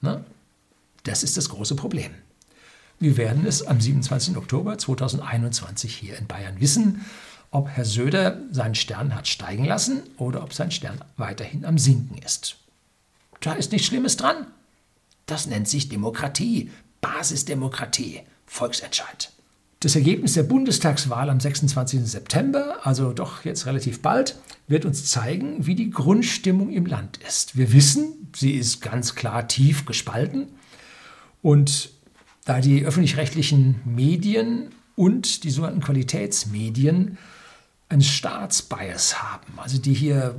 Ne? 0.00 0.24
Das 1.04 1.22
ist 1.22 1.36
das 1.36 1.48
große 1.48 1.76
Problem. 1.76 2.10
Wir 2.98 3.16
werden 3.16 3.46
es 3.46 3.64
am 3.64 3.80
27. 3.80 4.36
Oktober 4.36 4.76
2021 4.76 5.94
hier 5.94 6.18
in 6.18 6.26
Bayern 6.26 6.60
wissen, 6.60 7.04
ob 7.50 7.68
Herr 7.68 7.84
Söder 7.84 8.40
seinen 8.50 8.74
Stern 8.74 9.14
hat 9.14 9.26
steigen 9.26 9.64
lassen 9.64 10.02
oder 10.16 10.42
ob 10.42 10.52
sein 10.52 10.70
Stern 10.70 11.00
weiterhin 11.16 11.64
am 11.64 11.78
Sinken 11.78 12.18
ist. 12.18 12.56
Da 13.40 13.52
ist 13.52 13.72
nichts 13.72 13.86
Schlimmes 13.86 14.16
dran. 14.16 14.46
Das 15.26 15.46
nennt 15.46 15.68
sich 15.68 15.88
Demokratie, 15.88 16.70
Basisdemokratie, 17.00 18.22
Volksentscheid. 18.46 19.30
Das 19.80 19.94
Ergebnis 19.94 20.32
der 20.32 20.42
Bundestagswahl 20.42 21.30
am 21.30 21.38
26. 21.38 22.00
September, 22.04 22.78
also 22.82 23.12
doch 23.12 23.44
jetzt 23.44 23.66
relativ 23.66 24.02
bald, 24.02 24.36
wird 24.66 24.84
uns 24.84 25.06
zeigen, 25.06 25.66
wie 25.66 25.76
die 25.76 25.90
Grundstimmung 25.90 26.70
im 26.70 26.84
Land 26.84 27.18
ist. 27.18 27.56
Wir 27.56 27.72
wissen, 27.72 28.28
sie 28.34 28.54
ist 28.54 28.80
ganz 28.80 29.14
klar 29.14 29.46
tief 29.46 29.86
gespalten 29.86 30.48
und 31.42 31.90
da 32.44 32.60
die 32.60 32.84
öffentlich-rechtlichen 32.84 33.80
Medien 33.84 34.70
und 34.96 35.44
die 35.44 35.50
sogenannten 35.50 35.82
Qualitätsmedien 35.82 37.18
einen 37.88 38.02
Staatsbias 38.02 39.22
haben. 39.22 39.58
Also 39.58 39.78
die 39.78 39.94
hier, 39.94 40.34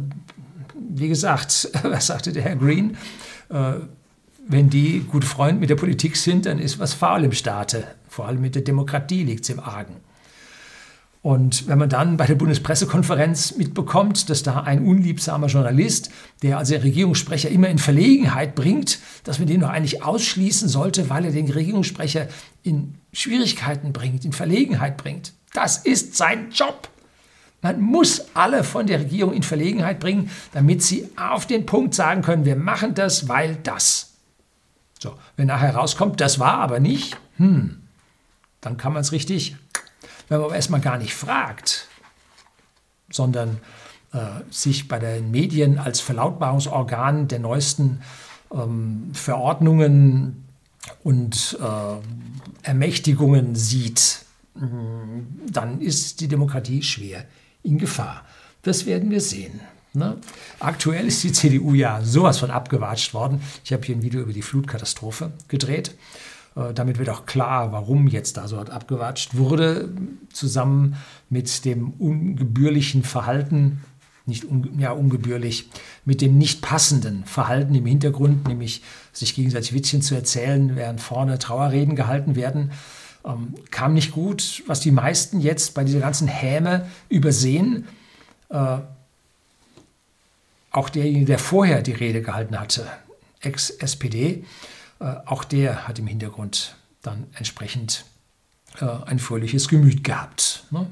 wie 0.76 1.08
gesagt, 1.08 1.70
was 1.84 2.08
sagte 2.08 2.32
der 2.32 2.44
Herr 2.44 2.56
Green, 2.56 2.98
äh, 3.50 3.74
wenn 4.48 4.70
die 4.70 5.02
gut 5.02 5.26
Freund 5.26 5.60
mit 5.60 5.70
der 5.70 5.76
Politik 5.76 6.16
sind, 6.16 6.46
dann 6.46 6.60
ist 6.60 6.80
was 6.80 6.94
faul 6.94 7.24
im 7.24 7.32
Staate. 7.32 7.86
Vor 8.08 8.28
allem 8.28 8.42
mit 8.42 8.56
der 8.56 8.64
Demokratie 8.64 9.24
liegt 9.24 9.44
es 9.44 9.50
im 9.50 9.60
Argen. 9.60 9.98
Und 11.22 11.68
wenn 11.68 11.78
man 11.78 11.90
dann 11.90 12.16
bei 12.16 12.26
der 12.26 12.36
Bundespressekonferenz 12.36 13.58
mitbekommt, 13.58 14.30
dass 14.30 14.42
da 14.42 14.62
ein 14.62 14.86
unliebsamer 14.86 15.48
Journalist, 15.48 16.10
der 16.42 16.58
also 16.58 16.76
Regierungssprecher 16.76 17.50
immer 17.50 17.68
in 17.68 17.78
Verlegenheit 17.78 18.56
bringt, 18.56 19.00
dass 19.26 19.38
man 19.38 19.48
den 19.48 19.60
doch 19.60 19.70
eigentlich 19.70 20.02
ausschließen 20.02 20.70
sollte, 20.70 21.10
weil 21.10 21.26
er 21.26 21.32
den 21.32 21.50
Regierungssprecher 21.50 22.30
in 22.64 22.96
Schwierigkeiten 23.12 23.92
bringt, 23.92 24.24
in 24.24 24.32
Verlegenheit 24.32 24.96
bringt. 24.96 25.34
Das 25.54 25.78
ist 25.78 26.16
sein 26.16 26.52
Job. 26.52 26.88
Man 27.62 27.82
muss 27.82 28.28
alle 28.36 28.64
von 28.64 28.88
der 28.88 29.00
Regierung 29.00 29.34
in 29.34 29.44
Verlegenheit 29.44 30.00
bringen, 30.00 30.30
damit 30.54 30.82
sie 30.82 31.10
auf 31.18 31.46
den 31.46 31.66
Punkt 31.66 31.94
sagen 31.94 32.22
können, 32.22 32.46
wir 32.46 32.56
machen 32.56 32.94
das, 32.94 33.28
weil 33.28 33.58
das. 33.64 34.14
So, 35.00 35.14
wenn 35.36 35.48
nachher 35.48 35.76
rauskommt, 35.76 36.22
das 36.22 36.40
war 36.40 36.56
aber 36.56 36.80
nicht, 36.80 37.18
hm, 37.38 37.82
dann 38.62 38.78
kann 38.78 38.94
man 38.94 39.02
es 39.02 39.12
richtig 39.12 39.56
wenn 40.30 40.38
man 40.38 40.46
aber 40.46 40.56
erstmal 40.56 40.80
gar 40.80 40.98
nicht 40.98 41.14
fragt, 41.14 41.88
sondern 43.12 43.60
äh, 44.14 44.20
sich 44.50 44.88
bei 44.88 45.00
den 45.00 45.32
Medien 45.32 45.80
als 45.80 46.00
Verlautbarungsorgan 46.00 47.28
der 47.28 47.40
neuesten 47.40 48.02
ähm, 48.54 49.10
Verordnungen 49.14 50.46
und 51.04 51.58
äh, 51.62 52.68
Ermächtigungen 52.68 53.56
sieht, 53.56 54.24
mm, 54.54 55.50
dann 55.52 55.82
ist 55.82 56.22
die 56.22 56.28
Demokratie 56.28 56.84
schwer 56.84 57.26
in 57.64 57.78
Gefahr. 57.78 58.26
Das 58.62 58.86
werden 58.86 59.10
wir 59.10 59.22
sehen. 59.22 59.60
Ne? 59.94 60.18
Aktuell 60.60 61.08
ist 61.08 61.24
die 61.24 61.32
CDU 61.32 61.74
ja 61.74 62.02
sowas 62.04 62.38
von 62.38 62.52
abgewatscht 62.52 63.14
worden. 63.14 63.42
Ich 63.64 63.74
habe 63.74 63.84
hier 63.84 63.96
ein 63.96 64.04
Video 64.04 64.22
über 64.22 64.34
die 64.34 64.42
Flutkatastrophe 64.42 65.32
gedreht. 65.48 65.96
Äh, 66.56 66.74
damit 66.74 67.00
wird 67.00 67.10
auch 67.10 67.26
klar, 67.26 67.72
warum 67.72 68.08
jetzt 68.08 68.38
da 68.38 68.48
so 68.48 68.58
abgewatscht 68.60 69.36
wurde, 69.36 69.90
zusammen 70.32 70.96
mit 71.30 71.66
dem 71.66 71.92
ungebührlichen 71.92 73.04
Verhalten, 73.04 73.84
nicht 74.26 74.46
un, 74.46 74.80
ja, 74.80 74.92
ungebührlich, 74.92 75.70
mit 76.06 76.22
dem 76.22 76.38
nicht 76.38 76.62
passenden 76.62 77.26
Verhalten 77.26 77.74
im 77.74 77.86
Hintergrund, 77.86 78.48
nämlich 78.48 78.84
sich 79.12 79.34
gegenseitig 79.34 79.74
Witzchen 79.74 80.04
zu 80.04 80.14
erzählen, 80.14 80.76
während 80.76 81.02
vorne 81.02 81.40
Trauerreden 81.40 81.96
gehalten 81.96 82.36
werden, 82.36 82.72
ähm, 83.26 83.56
kam 83.72 83.94
nicht 83.94 84.12
gut. 84.12 84.64
Was 84.68 84.80
die 84.80 84.92
meisten 84.92 85.40
jetzt 85.40 85.74
bei 85.74 85.84
dieser 85.84 86.00
ganzen 86.00 86.28
Häme 86.28 86.88
übersehen, 87.10 87.88
äh, 88.50 88.78
auch 90.72 90.90
derjenige, 90.90 91.26
der 91.26 91.40
vorher 91.40 91.82
die 91.82 91.94
Rede 91.94 92.22
gehalten 92.22 92.60
hatte, 92.60 92.88
Ex-SPD, 93.42 94.46
äh, 95.00 95.16
auch 95.26 95.44
der 95.44 95.88
hat 95.88 96.00
im 96.00 96.08
Hintergrund 96.08 96.76
dann 97.02 97.28
entsprechend 97.34 98.06
äh, 98.80 98.86
ein 98.86 99.20
fröhliches 99.20 99.68
Gemüt 99.68 100.04
gehabt. 100.04 100.64
Ne? 100.72 100.88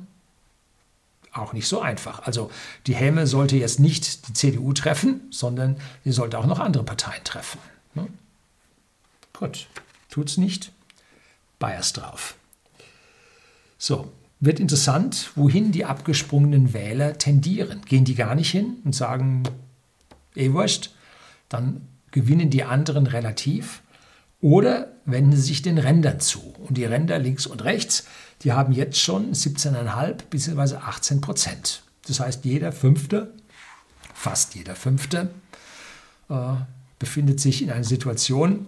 Auch 1.34 1.54
nicht 1.54 1.68
so 1.68 1.82
einfach. 1.82 2.26
Also 2.26 2.50
die 2.88 2.96
Häme 2.96 3.28
sollte 3.28 3.58
jetzt 3.58 3.80
nicht 3.80 4.28
die 4.28 4.34
CDU 4.34 4.74
treffen, 4.74 5.22
sondern 5.30 5.78
sie 6.04 6.12
sollte 6.12 6.40
auch 6.40 6.48
noch 6.48 6.60
andere 6.60 6.84
Parteien 6.84 7.24
treffen. 7.24 7.60
Ne? 7.94 8.08
Gut, 9.34 9.68
tut's 10.10 10.38
nicht. 10.38 10.72
Bias 11.60 11.94
drauf. 11.94 12.36
So, 13.78 14.12
wird 14.40 14.60
interessant, 14.60 15.32
wohin 15.36 15.72
die 15.72 15.86
abgesprungenen 15.86 16.74
Wähler 16.74 17.18
tendieren. 17.18 17.82
Gehen 17.86 18.06
die 18.06 18.16
gar 18.16 18.36
nicht 18.36 18.52
hin 18.52 18.78
und 18.84 18.94
sagen, 18.94 19.44
eh 20.36 20.52
wurscht, 20.52 20.92
dann 21.50 21.88
gewinnen 22.12 22.50
die 22.50 22.64
anderen 22.64 23.08
relativ 23.08 23.82
Oder 24.40 24.92
wenden 25.06 25.36
Sie 25.36 25.42
sich 25.42 25.64
den 25.64 25.80
Rändern 25.80 26.20
zu. 26.20 26.54
Und 26.60 26.78
die 26.78 26.86
Ränder 26.86 27.18
links 27.18 27.48
und 27.48 27.64
rechts, 27.64 28.06
die 28.44 28.52
haben 28.52 28.72
jetzt 28.72 29.00
schon 29.00 29.34
17,5 29.34 30.26
bzw. 30.30 30.76
18 30.76 31.22
Prozent. 31.22 31.82
Das 32.08 32.20
heißt, 32.20 32.46
jeder 32.46 32.72
Fünfte, 32.72 33.34
fast 34.14 34.54
jeder 34.54 34.76
Fünfte, 34.76 35.32
äh, 36.30 36.54
befindet 37.00 37.40
sich 37.40 37.64
in 37.64 37.72
einer 37.72 37.84
Situation, 37.84 38.68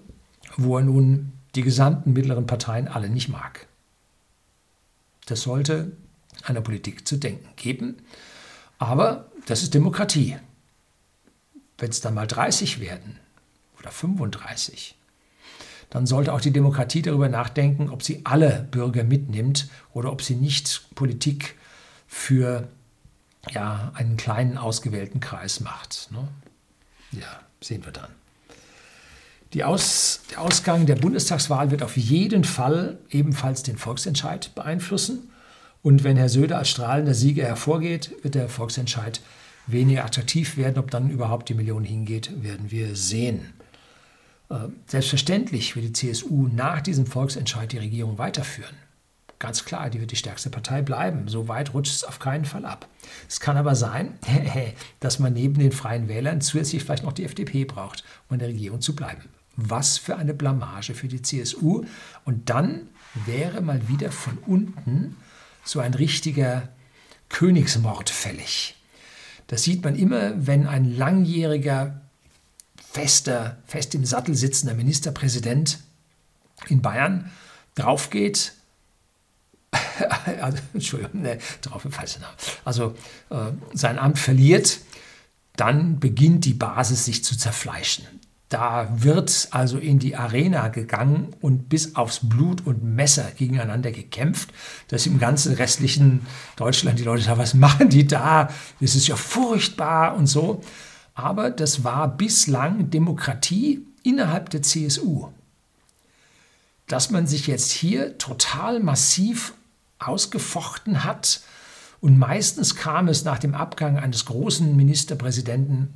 wo 0.57 0.77
er 0.77 0.83
nun 0.83 1.33
die 1.55 1.61
gesamten 1.61 2.13
mittleren 2.13 2.45
Parteien 2.45 2.87
alle 2.87 3.09
nicht 3.09 3.29
mag. 3.29 3.67
Das 5.25 5.41
sollte 5.41 5.91
einer 6.43 6.61
Politik 6.61 7.07
zu 7.07 7.17
denken 7.17 7.49
geben. 7.55 7.97
Aber 8.77 9.29
das 9.45 9.63
ist 9.63 9.73
Demokratie. 9.73 10.37
Wenn 11.77 11.89
es 11.89 12.01
dann 12.01 12.13
mal 12.13 12.27
30 12.27 12.79
werden 12.79 13.19
oder 13.79 13.91
35, 13.91 14.95
dann 15.89 16.05
sollte 16.05 16.33
auch 16.33 16.41
die 16.41 16.51
Demokratie 16.51 17.01
darüber 17.01 17.29
nachdenken, 17.29 17.89
ob 17.89 18.03
sie 18.03 18.21
alle 18.25 18.67
Bürger 18.71 19.03
mitnimmt 19.03 19.69
oder 19.93 20.11
ob 20.11 20.21
sie 20.21 20.35
nicht 20.35 20.93
Politik 20.95 21.55
für 22.07 22.67
ja, 23.49 23.91
einen 23.95 24.17
kleinen 24.17 24.57
ausgewählten 24.57 25.19
Kreis 25.19 25.61
macht. 25.61 26.09
Ne? 26.11 26.27
Ja, 27.11 27.39
sehen 27.61 27.85
wir 27.85 27.91
dann. 27.91 28.11
Aus, 29.63 30.21
der 30.29 30.41
Ausgang 30.41 30.85
der 30.85 30.95
Bundestagswahl 30.95 31.71
wird 31.71 31.81
auf 31.81 31.97
jeden 31.97 32.43
Fall 32.43 32.99
ebenfalls 33.09 33.63
den 33.63 33.77
Volksentscheid 33.77 34.53
beeinflussen. 34.53 35.29
Und 35.81 36.03
wenn 36.03 36.17
Herr 36.17 36.29
Söder 36.29 36.59
als 36.59 36.69
strahlender 36.69 37.15
Sieger 37.15 37.45
hervorgeht, 37.45 38.11
wird 38.21 38.35
der 38.35 38.47
Volksentscheid 38.47 39.21
weniger 39.65 40.05
attraktiv 40.05 40.55
werden. 40.57 40.77
Ob 40.77 40.91
dann 40.91 41.09
überhaupt 41.09 41.49
die 41.49 41.55
Million 41.55 41.83
hingeht, 41.83 42.43
werden 42.43 42.69
wir 42.69 42.95
sehen. 42.95 43.53
Äh, 44.49 44.67
selbstverständlich 44.85 45.75
wird 45.75 45.85
die 45.85 45.93
CSU 45.93 46.47
nach 46.47 46.81
diesem 46.81 47.07
Volksentscheid 47.07 47.71
die 47.71 47.79
Regierung 47.79 48.17
weiterführen. 48.17 48.75
Ganz 49.39 49.63
klar, 49.63 49.89
die 49.89 50.01
wird 50.01 50.11
die 50.11 50.17
stärkste 50.17 50.49
Partei 50.49 50.81
bleiben. 50.81 51.27
So 51.27 51.47
weit 51.47 51.73
rutscht 51.73 51.95
es 51.95 52.03
auf 52.03 52.19
keinen 52.19 52.45
Fall 52.45 52.65
ab. 52.65 52.87
Es 53.27 53.39
kann 53.39 53.55
aber 53.55 53.73
sein, 53.73 54.19
dass 54.99 55.17
man 55.17 55.33
neben 55.33 55.55
den 55.55 55.71
freien 55.71 56.07
Wählern 56.07 56.41
zusätzlich 56.41 56.83
vielleicht 56.83 57.03
noch 57.03 57.13
die 57.13 57.23
FDP 57.23 57.63
braucht, 57.63 58.03
um 58.27 58.33
in 58.35 58.39
der 58.39 58.49
Regierung 58.49 58.81
zu 58.81 58.95
bleiben. 58.95 59.23
Was 59.67 59.97
für 59.97 60.15
eine 60.15 60.33
Blamage 60.33 60.93
für 60.93 61.07
die 61.07 61.21
CSU. 61.21 61.83
Und 62.25 62.49
dann 62.49 62.87
wäre 63.25 63.61
mal 63.61 63.87
wieder 63.87 64.11
von 64.11 64.37
unten 64.39 65.17
so 65.63 65.79
ein 65.79 65.93
richtiger 65.93 66.69
Königsmord 67.29 68.09
fällig. 68.09 68.75
Das 69.47 69.63
sieht 69.63 69.83
man 69.83 69.95
immer, 69.95 70.45
wenn 70.47 70.67
ein 70.67 70.95
langjähriger 70.95 72.01
fester, 72.91 73.57
fest 73.65 73.95
im 73.95 74.05
Sattel 74.05 74.35
sitzender 74.35 74.75
Ministerpräsident 74.75 75.79
in 76.67 76.81
Bayern 76.81 77.31
draufgeht, 77.75 78.53
also, 80.41 80.57
Entschuldigung, 80.73 81.21
ne, 81.21 81.37
drauf 81.61 81.85
im 81.85 81.91
falschen 81.91 82.21
Namen, 82.21 82.35
also 82.65 82.95
äh, 83.29 83.51
sein 83.73 83.99
Amt 83.99 84.17
verliert, 84.17 84.79
dann 85.55 85.99
beginnt 85.99 86.45
die 86.45 86.53
Basis 86.53 87.05
sich 87.05 87.23
zu 87.23 87.37
zerfleischen. 87.37 88.05
Da 88.49 88.89
wird 88.91 89.49
also 89.51 89.77
in 89.77 89.99
die 89.99 90.15
Arena 90.15 90.69
gegangen 90.69 91.35
und 91.39 91.69
bis 91.69 91.95
aufs 91.95 92.21
Blut 92.23 92.65
und 92.65 92.83
Messer 92.83 93.29
gegeneinander 93.37 93.91
gekämpft, 93.91 94.49
dass 94.87 95.05
im 95.05 95.19
ganzen 95.19 95.53
restlichen 95.53 96.25
Deutschland 96.55 96.97
die 96.97 97.03
Leute 97.03 97.21
sagen, 97.21 97.39
was 97.39 97.53
machen 97.53 97.89
die 97.89 98.07
da? 98.07 98.49
Das 98.81 98.95
ist 98.95 99.07
ja 99.07 99.15
furchtbar 99.15 100.15
und 100.15 100.25
so. 100.25 100.61
Aber 101.13 101.51
das 101.51 101.83
war 101.83 102.07
bislang 102.17 102.89
Demokratie 102.89 103.85
innerhalb 104.01 104.49
der 104.49 104.63
CSU. 104.63 105.27
Dass 106.87 107.11
man 107.11 107.27
sich 107.27 107.45
jetzt 107.45 107.69
hier 107.69 108.17
total 108.17 108.79
massiv 108.79 109.53
ausgefochten 109.99 111.03
hat 111.03 111.41
und 112.01 112.17
meistens 112.17 112.75
kam 112.75 113.09
es 113.09 113.25
nach 113.25 113.37
dem 113.37 113.53
Abgang 113.53 113.99
eines 113.99 114.25
großen 114.25 114.75
Ministerpräsidenten, 114.75 115.93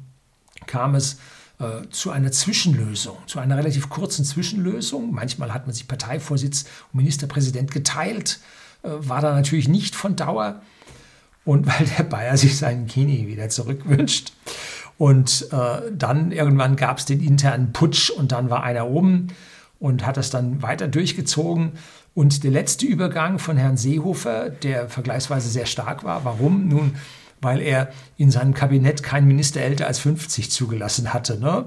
kam 0.67 0.93
es 0.93 1.17
äh, 1.59 1.87
zu 1.89 2.11
einer 2.11 2.31
Zwischenlösung, 2.31 3.17
zu 3.27 3.39
einer 3.39 3.57
relativ 3.57 3.89
kurzen 3.89 4.25
Zwischenlösung. 4.25 5.13
Manchmal 5.13 5.53
hat 5.53 5.67
man 5.67 5.73
sich 5.73 5.87
Parteivorsitz 5.87 6.65
und 6.91 6.97
Ministerpräsident 6.97 7.71
geteilt, 7.71 8.39
äh, 8.83 8.89
war 8.89 9.21
da 9.21 9.33
natürlich 9.33 9.67
nicht 9.67 9.95
von 9.95 10.15
Dauer. 10.15 10.61
Und 11.45 11.67
weil 11.79 11.85
der 11.97 12.03
Bayer 12.03 12.37
sich 12.37 12.57
seinen 12.57 12.87
Kini 12.87 13.27
wieder 13.27 13.49
zurückwünscht. 13.49 14.33
Und 14.97 15.47
äh, 15.51 15.91
dann 15.91 16.31
irgendwann 16.31 16.75
gab 16.75 16.99
es 16.99 17.05
den 17.05 17.19
internen 17.19 17.73
Putsch 17.73 18.09
und 18.09 18.31
dann 18.31 18.49
war 18.49 18.63
einer 18.63 18.87
oben 18.87 19.27
und 19.79 20.05
hat 20.05 20.17
das 20.17 20.29
dann 20.29 20.61
weiter 20.61 20.87
durchgezogen. 20.87 21.73
Und 22.15 22.43
der 22.43 22.51
letzte 22.51 22.85
Übergang 22.85 23.39
von 23.39 23.57
Herrn 23.57 23.75
Seehofer, 23.75 24.49
der 24.49 24.87
vergleichsweise 24.87 25.49
sehr 25.49 25.65
stark 25.65 26.03
war, 26.03 26.23
warum? 26.25 26.67
Nun, 26.67 26.95
weil 27.43 27.61
er 27.61 27.91
in 28.17 28.31
seinem 28.31 28.53
Kabinett 28.53 29.03
keinen 29.03 29.27
Minister 29.27 29.61
älter 29.61 29.87
als 29.87 29.99
50 29.99 30.49
zugelassen 30.51 31.13
hatte. 31.13 31.39
Ne? 31.39 31.65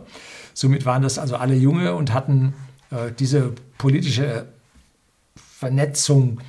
Somit 0.55 0.87
waren 0.87 1.03
das 1.03 1.19
also 1.19 1.37
alle 1.37 1.55
Junge 1.55 1.95
und 1.95 2.13
hatten 2.13 2.55
äh, 2.91 3.13
diese 3.19 3.53
politische 3.79 4.47
Vernetzung 5.37 6.41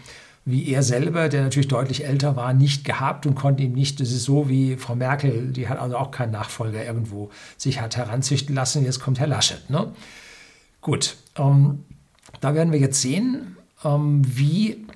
wie 0.50 0.70
er 0.70 0.82
selber, 0.82 1.28
der 1.28 1.44
natürlich 1.44 1.68
deutlich 1.68 2.06
älter 2.06 2.38
war, 2.38 2.54
nicht 2.54 2.86
gehabt 2.86 3.26
und 3.26 3.36
konnte 3.36 3.64
ihm 3.64 3.74
nicht, 3.74 4.00
das 4.00 4.12
ist 4.12 4.24
so 4.24 4.48
wie 4.48 4.78
Frau 4.78 4.96
Merkel, 4.96 5.52
die 5.52 5.68
hat 5.68 5.78
also 5.78 5.98
auch 5.98 6.10
keinen 6.10 6.32
Nachfolger 6.32 6.86
irgendwo 6.86 7.30
sich 7.58 7.82
hat 7.82 7.98
heranzüchten 7.98 8.56
lassen, 8.56 8.86
jetzt 8.86 9.02
kommt 9.02 9.20
Herr 9.20 9.28
Laschet. 9.28 9.70
Ne? 9.70 9.92
Gut, 10.80 11.18
ähm, 11.36 11.84
da 12.40 12.56
werden 12.56 12.72
wir 12.72 12.80
jetzt 12.80 13.02
sehen, 13.02 13.58
ähm, 13.84 14.22
wie 14.24 14.88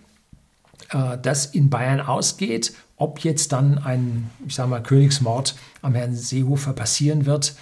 äh, 0.92 1.18
das 1.22 1.48
in 1.48 1.70
Bayern 1.70 2.00
ausgeht, 2.00 2.74
ob 3.02 3.24
jetzt 3.24 3.52
dann 3.52 3.80
ein, 3.80 4.30
ich 4.46 4.54
sage 4.54 4.70
mal, 4.70 4.84
Königsmord 4.84 5.56
am 5.82 5.96
Herrn 5.96 6.16
Seehofer 6.16 6.74
passieren 6.74 7.26
wird 7.26 7.56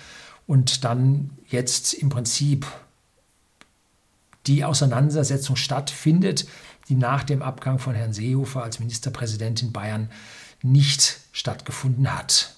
und 0.48 0.84
dann 0.84 1.30
jetzt 1.48 1.94
im 1.94 2.10
Prinzip 2.10 2.68
die 4.48 4.66
Auseinandersetzung 4.66 5.56
stattfindet, 5.56 6.46
die 6.90 6.96
nach 6.96 7.24
dem 7.24 7.42
Abgang 7.42 7.80
von 7.80 7.96
Herrn 7.96 8.12
Seehofer 8.12 8.64
als 8.64 8.80
Ministerpräsident 8.80 9.62
in 9.62 9.72
Bayern 9.72 10.10
nicht 10.62 11.22
stattgefunden 11.32 12.14
hat. 12.14 12.56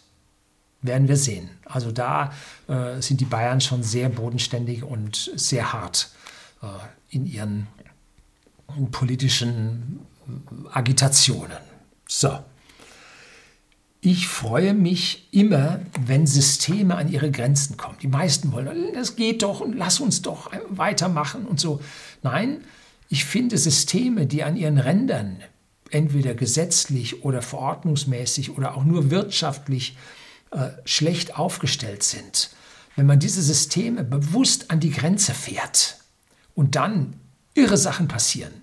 Werden 0.82 1.08
wir 1.08 1.18
sehen. 1.18 1.52
Also 1.66 1.92
da 1.92 2.34
äh, 2.68 3.00
sind 3.00 3.22
die 3.22 3.26
Bayern 3.26 3.62
schon 3.62 3.84
sehr 3.84 4.10
bodenständig 4.10 4.84
und 4.84 5.32
sehr 5.36 5.72
hart 5.72 6.10
äh, 6.64 6.66
in 7.16 7.28
ihren 7.28 7.68
politischen 8.90 10.00
Agitationen. 10.72 11.60
So. 12.08 12.40
Ich 14.04 14.28
freue 14.28 14.74
mich 14.74 15.28
immer, 15.30 15.80
wenn 16.08 16.26
Systeme 16.26 16.96
an 16.96 17.12
ihre 17.12 17.30
Grenzen 17.30 17.78
kommen. 17.78 17.98
Die 18.02 18.08
meisten 18.08 18.52
wollen, 18.52 18.94
das 18.96 19.16
geht 19.16 19.44
doch 19.44 19.62
und 19.62 19.78
lass 19.78 20.00
uns 20.00 20.24
doch 20.24 20.52
weitermachen 20.70 21.46
und 21.46 21.60
so. 21.60 21.82
Nein, 22.24 22.64
ich 23.10 23.26
finde 23.26 23.60
Systeme, 23.60 24.26
die 24.26 24.44
an 24.44 24.58
ihren 24.58 24.80
Rändern 24.80 25.44
entweder 25.92 26.34
gesetzlich 26.34 27.24
oder 27.24 27.44
verordnungsmäßig 27.44 28.58
oder 28.58 28.76
auch 28.76 28.86
nur 28.86 29.12
wirtschaftlich 29.12 29.96
äh, 30.50 30.70
schlecht 30.84 31.38
aufgestellt 31.38 32.02
sind, 32.02 32.50
wenn 32.96 33.06
man 33.06 33.20
diese 33.20 33.44
Systeme 33.44 34.04
bewusst 34.04 34.72
an 34.72 34.80
die 34.80 34.90
Grenze 34.90 35.36
fährt 35.36 35.98
und 36.56 36.76
dann 36.76 37.14
irre 37.54 37.78
Sachen 37.78 38.08
passieren, 38.08 38.54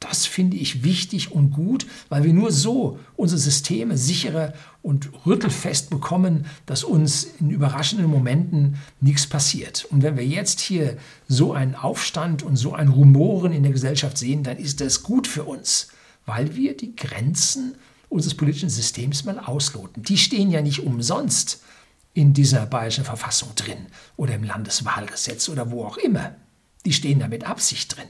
das 0.00 0.26
finde 0.26 0.56
ich 0.56 0.84
wichtig 0.84 1.32
und 1.32 1.50
gut, 1.50 1.86
weil 2.08 2.22
wir 2.22 2.32
nur 2.32 2.52
so 2.52 3.00
unsere 3.16 3.40
Systeme 3.40 3.98
sicherer 3.98 4.52
und 4.88 5.10
rüttelfest 5.26 5.90
bekommen, 5.90 6.46
dass 6.64 6.82
uns 6.82 7.24
in 7.24 7.50
überraschenden 7.50 8.06
Momenten 8.06 8.78
nichts 9.02 9.26
passiert. 9.26 9.84
Und 9.90 10.02
wenn 10.02 10.16
wir 10.16 10.24
jetzt 10.24 10.60
hier 10.60 10.96
so 11.28 11.52
einen 11.52 11.74
Aufstand 11.74 12.42
und 12.42 12.56
so 12.56 12.72
ein 12.72 12.88
Rumoren 12.88 13.52
in 13.52 13.64
der 13.64 13.72
Gesellschaft 13.72 14.16
sehen, 14.16 14.44
dann 14.44 14.56
ist 14.56 14.80
das 14.80 15.02
gut 15.02 15.26
für 15.26 15.44
uns, 15.44 15.88
weil 16.24 16.56
wir 16.56 16.74
die 16.74 16.96
Grenzen 16.96 17.74
unseres 18.08 18.34
politischen 18.34 18.70
Systems 18.70 19.26
mal 19.26 19.38
ausloten. 19.38 20.04
Die 20.04 20.16
stehen 20.16 20.50
ja 20.50 20.62
nicht 20.62 20.80
umsonst 20.80 21.62
in 22.14 22.32
dieser 22.32 22.64
bayerischen 22.64 23.04
Verfassung 23.04 23.50
drin 23.56 23.88
oder 24.16 24.36
im 24.36 24.44
Landeswahlgesetz 24.44 25.50
oder 25.50 25.70
wo 25.70 25.84
auch 25.84 25.98
immer. 25.98 26.34
Die 26.86 26.94
stehen 26.94 27.18
da 27.18 27.28
mit 27.28 27.44
Absicht 27.44 27.94
drin. 27.94 28.08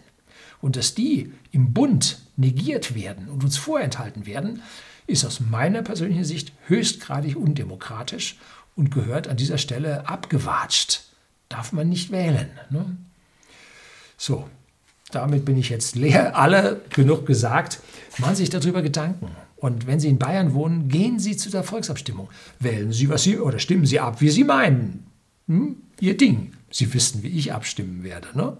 Und 0.60 0.76
dass 0.76 0.94
die 0.94 1.32
im 1.50 1.72
Bund 1.72 2.20
negiert 2.36 2.94
werden 2.94 3.28
und 3.28 3.42
uns 3.42 3.56
vorenthalten 3.56 4.26
werden, 4.26 4.62
ist 5.08 5.24
aus 5.24 5.40
meiner 5.40 5.82
persönlichen 5.82 6.24
Sicht 6.24 6.52
höchstgradig 6.66 7.34
undemokratisch 7.36 8.36
und 8.76 8.90
gehört 8.92 9.26
an 9.26 9.36
dieser 9.36 9.58
Stelle 9.58 10.08
abgewatscht. 10.08 11.00
Darf 11.48 11.72
man 11.72 11.88
nicht 11.88 12.12
wählen. 12.12 12.50
Ne? 12.70 12.96
So, 14.16 14.48
damit 15.10 15.44
bin 15.44 15.56
ich 15.56 15.70
jetzt 15.70 15.96
leer. 15.96 16.36
Alle 16.38 16.82
genug 16.90 17.26
gesagt. 17.26 17.80
Machen 18.18 18.36
Sie 18.36 18.42
sich 18.42 18.50
darüber 18.50 18.82
Gedanken. 18.82 19.30
Und 19.56 19.86
wenn 19.86 19.98
Sie 19.98 20.08
in 20.08 20.18
Bayern 20.18 20.52
wohnen, 20.52 20.88
gehen 20.88 21.18
Sie 21.18 21.36
zu 21.36 21.50
der 21.50 21.64
Volksabstimmung. 21.64 22.28
Wählen 22.60 22.92
Sie, 22.92 23.08
was 23.08 23.22
Sie 23.22 23.38
oder 23.38 23.58
stimmen 23.58 23.86
Sie 23.86 23.98
ab, 23.98 24.20
wie 24.20 24.28
Sie 24.28 24.44
meinen. 24.44 25.06
Hm? 25.48 25.76
Ihr 26.00 26.16
Ding. 26.16 26.52
Sie 26.70 26.92
wissen, 26.92 27.22
wie 27.22 27.28
ich 27.28 27.52
abstimmen 27.52 28.04
werde. 28.04 28.28
Ne? 28.34 28.56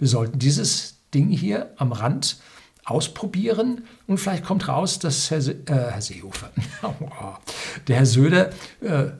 Wir 0.00 0.08
sollten 0.08 0.40
dieses 0.40 0.96
Ding 1.14 1.28
hier 1.28 1.70
am 1.76 1.92
Rand 1.92 2.38
ausprobieren 2.84 3.84
und 4.06 4.18
vielleicht 4.18 4.44
kommt 4.44 4.68
raus, 4.68 4.98
dass 4.98 5.30
Herr, 5.30 5.40
Se 5.40 5.52
äh, 5.52 5.72
Herr 5.72 6.02
Seehofer, 6.02 6.50
der 7.88 7.96
Herr 7.96 8.06
Söder 8.06 8.50
äh, 8.80 9.10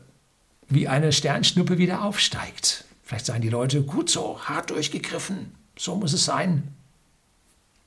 wie 0.68 0.88
eine 0.88 1.12
Sternschnuppe 1.12 1.78
wieder 1.78 2.02
aufsteigt. 2.02 2.84
Vielleicht 3.02 3.26
sagen 3.26 3.42
die 3.42 3.48
Leute, 3.48 3.82
gut 3.82 4.08
so, 4.08 4.40
hart 4.40 4.70
durchgegriffen, 4.70 5.52
so 5.76 5.96
muss 5.96 6.12
es 6.12 6.24
sein. 6.24 6.74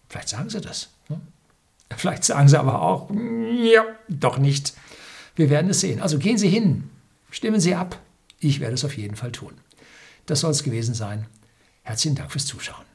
Vielleicht 0.10 0.30
sagen 0.30 0.50
sie 0.50 0.62
das. 0.62 0.90
Ne? 1.10 1.20
Vielleicht 1.96 2.24
sagen 2.24 2.48
sie 2.48 2.60
aber 2.60 2.82
auch, 2.82 3.10
ja, 3.10 3.84
doch 4.10 4.38
nicht. 4.38 4.74
Wir 5.36 5.50
werden 5.50 5.72
es 5.72 5.80
sehen. 5.80 6.02
Also 6.02 6.20
gehen 6.20 6.38
Sie 6.38 6.50
hin, 6.50 6.90
stimmen 7.32 7.60
Sie 7.60 7.74
ab. 7.74 8.00
Ich 8.40 8.60
werde 8.60 8.76
es 8.76 8.86
auf 8.86 8.98
jeden 8.98 9.16
Fall 9.16 9.32
tun. 9.32 9.54
Das 10.26 10.42
soll 10.42 10.52
es 10.52 10.64
gewesen 10.64 10.94
sein. 10.94 11.26
Herzlichen 11.84 12.16
Dank 12.16 12.32
fürs 12.32 12.46
Zuschauen. 12.46 12.86